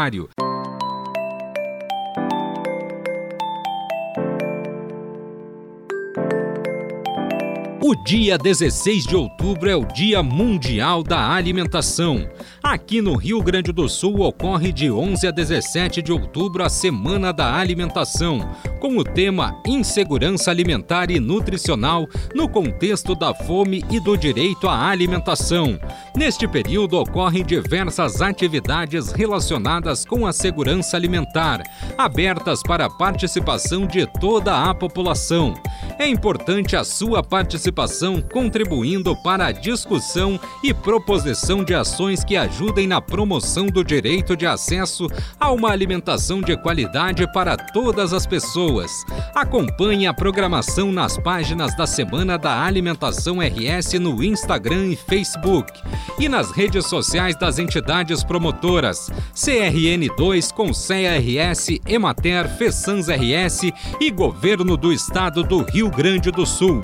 O 7.84 7.96
dia 8.06 8.38
16 8.38 9.04
de 9.06 9.18
outubro 9.18 9.70
é 9.70 9.76
o 9.76 9.84
Dia 9.84 10.24
Mundial 10.24 11.04
da 11.04 11.34
Alimentação. 11.34 12.26
Aqui 12.64 13.02
no 13.02 13.18
Rio 13.18 13.44
Grande 13.44 13.74
do 13.74 13.90
Sul 13.90 14.22
ocorre 14.22 14.72
de 14.72 14.90
11 14.90 15.28
a 15.28 15.32
17 15.32 16.02
de 16.02 16.14
outubro 16.14 16.64
a 16.64 16.70
Semana 16.70 17.34
da 17.34 17.54
Alimentação, 17.54 18.50
com 18.82 18.98
o 18.98 19.04
tema 19.04 19.62
Insegurança 19.66 20.50
Alimentar 20.50 21.12
e 21.12 21.20
Nutricional 21.20 22.10
no 22.34 22.50
contexto 22.50 23.14
da 23.14 23.32
fome 23.32 23.86
e 23.92 24.00
do 24.00 24.18
direito 24.18 24.68
à 24.68 24.88
alimentação. 24.88 25.80
Neste 26.16 26.48
período 26.48 27.00
ocorrem 27.00 27.46
diversas 27.46 28.24
atividades 28.24 29.12
relacionadas 29.12 30.04
com 30.04 30.26
a 30.26 30.34
segurança 30.34 30.98
alimentar, 30.98 31.62
abertas 31.96 32.64
para 32.64 32.88
a 32.88 32.90
participação 32.90 33.86
de 33.86 34.08
toda 34.20 34.64
a 34.64 34.74
população. 34.74 35.54
É 36.00 36.08
importante 36.08 36.76
a 36.76 36.84
sua 36.84 37.22
participação 37.22 38.20
contribuindo 38.20 39.16
para 39.22 39.46
a 39.46 39.52
discussão 39.52 40.40
e 40.64 40.74
proposição 40.74 41.64
de 41.64 41.76
ações 41.76 42.24
que 42.24 42.36
ajudem 42.36 42.88
na 42.88 43.00
promoção 43.00 43.68
do 43.68 43.84
direito 43.84 44.36
de 44.36 44.48
acesso 44.48 45.08
a 45.40 45.52
uma 45.52 45.70
alimentação 45.70 46.42
de 46.42 46.58
qualidade 46.58 47.32
para 47.32 47.56
todas 47.56 48.12
as 48.12 48.26
pessoas 48.26 48.71
pessoas. 48.72 49.06
Acompanhe 49.36 50.08
a 50.08 50.14
programação 50.14 50.92
nas 50.92 51.18
páginas 51.18 51.76
da 51.76 51.86
Semana 51.86 52.38
da 52.38 52.64
Alimentação 52.64 53.40
RS 53.40 53.94
no 54.00 54.24
Instagram 54.24 54.88
e 54.88 54.96
Facebook 54.96 55.72
e 56.20 56.30
nas 56.30 56.52
redes 56.52 56.86
sociais 56.86 57.36
das 57.36 57.60
entidades 57.60 58.24
promotoras 58.24 59.10
CRN2, 59.36 60.54
Conceia 60.54 61.18
RS, 61.20 61.80
Emater, 61.86 62.48
Fessans 62.58 63.08
RS 63.08 63.72
e 64.00 64.10
Governo 64.10 64.78
do 64.78 64.92
Estado 64.92 65.44
do 65.44 65.64
Rio 65.64 65.90
Grande 65.90 66.32
do 66.32 66.46
Sul. 66.46 66.84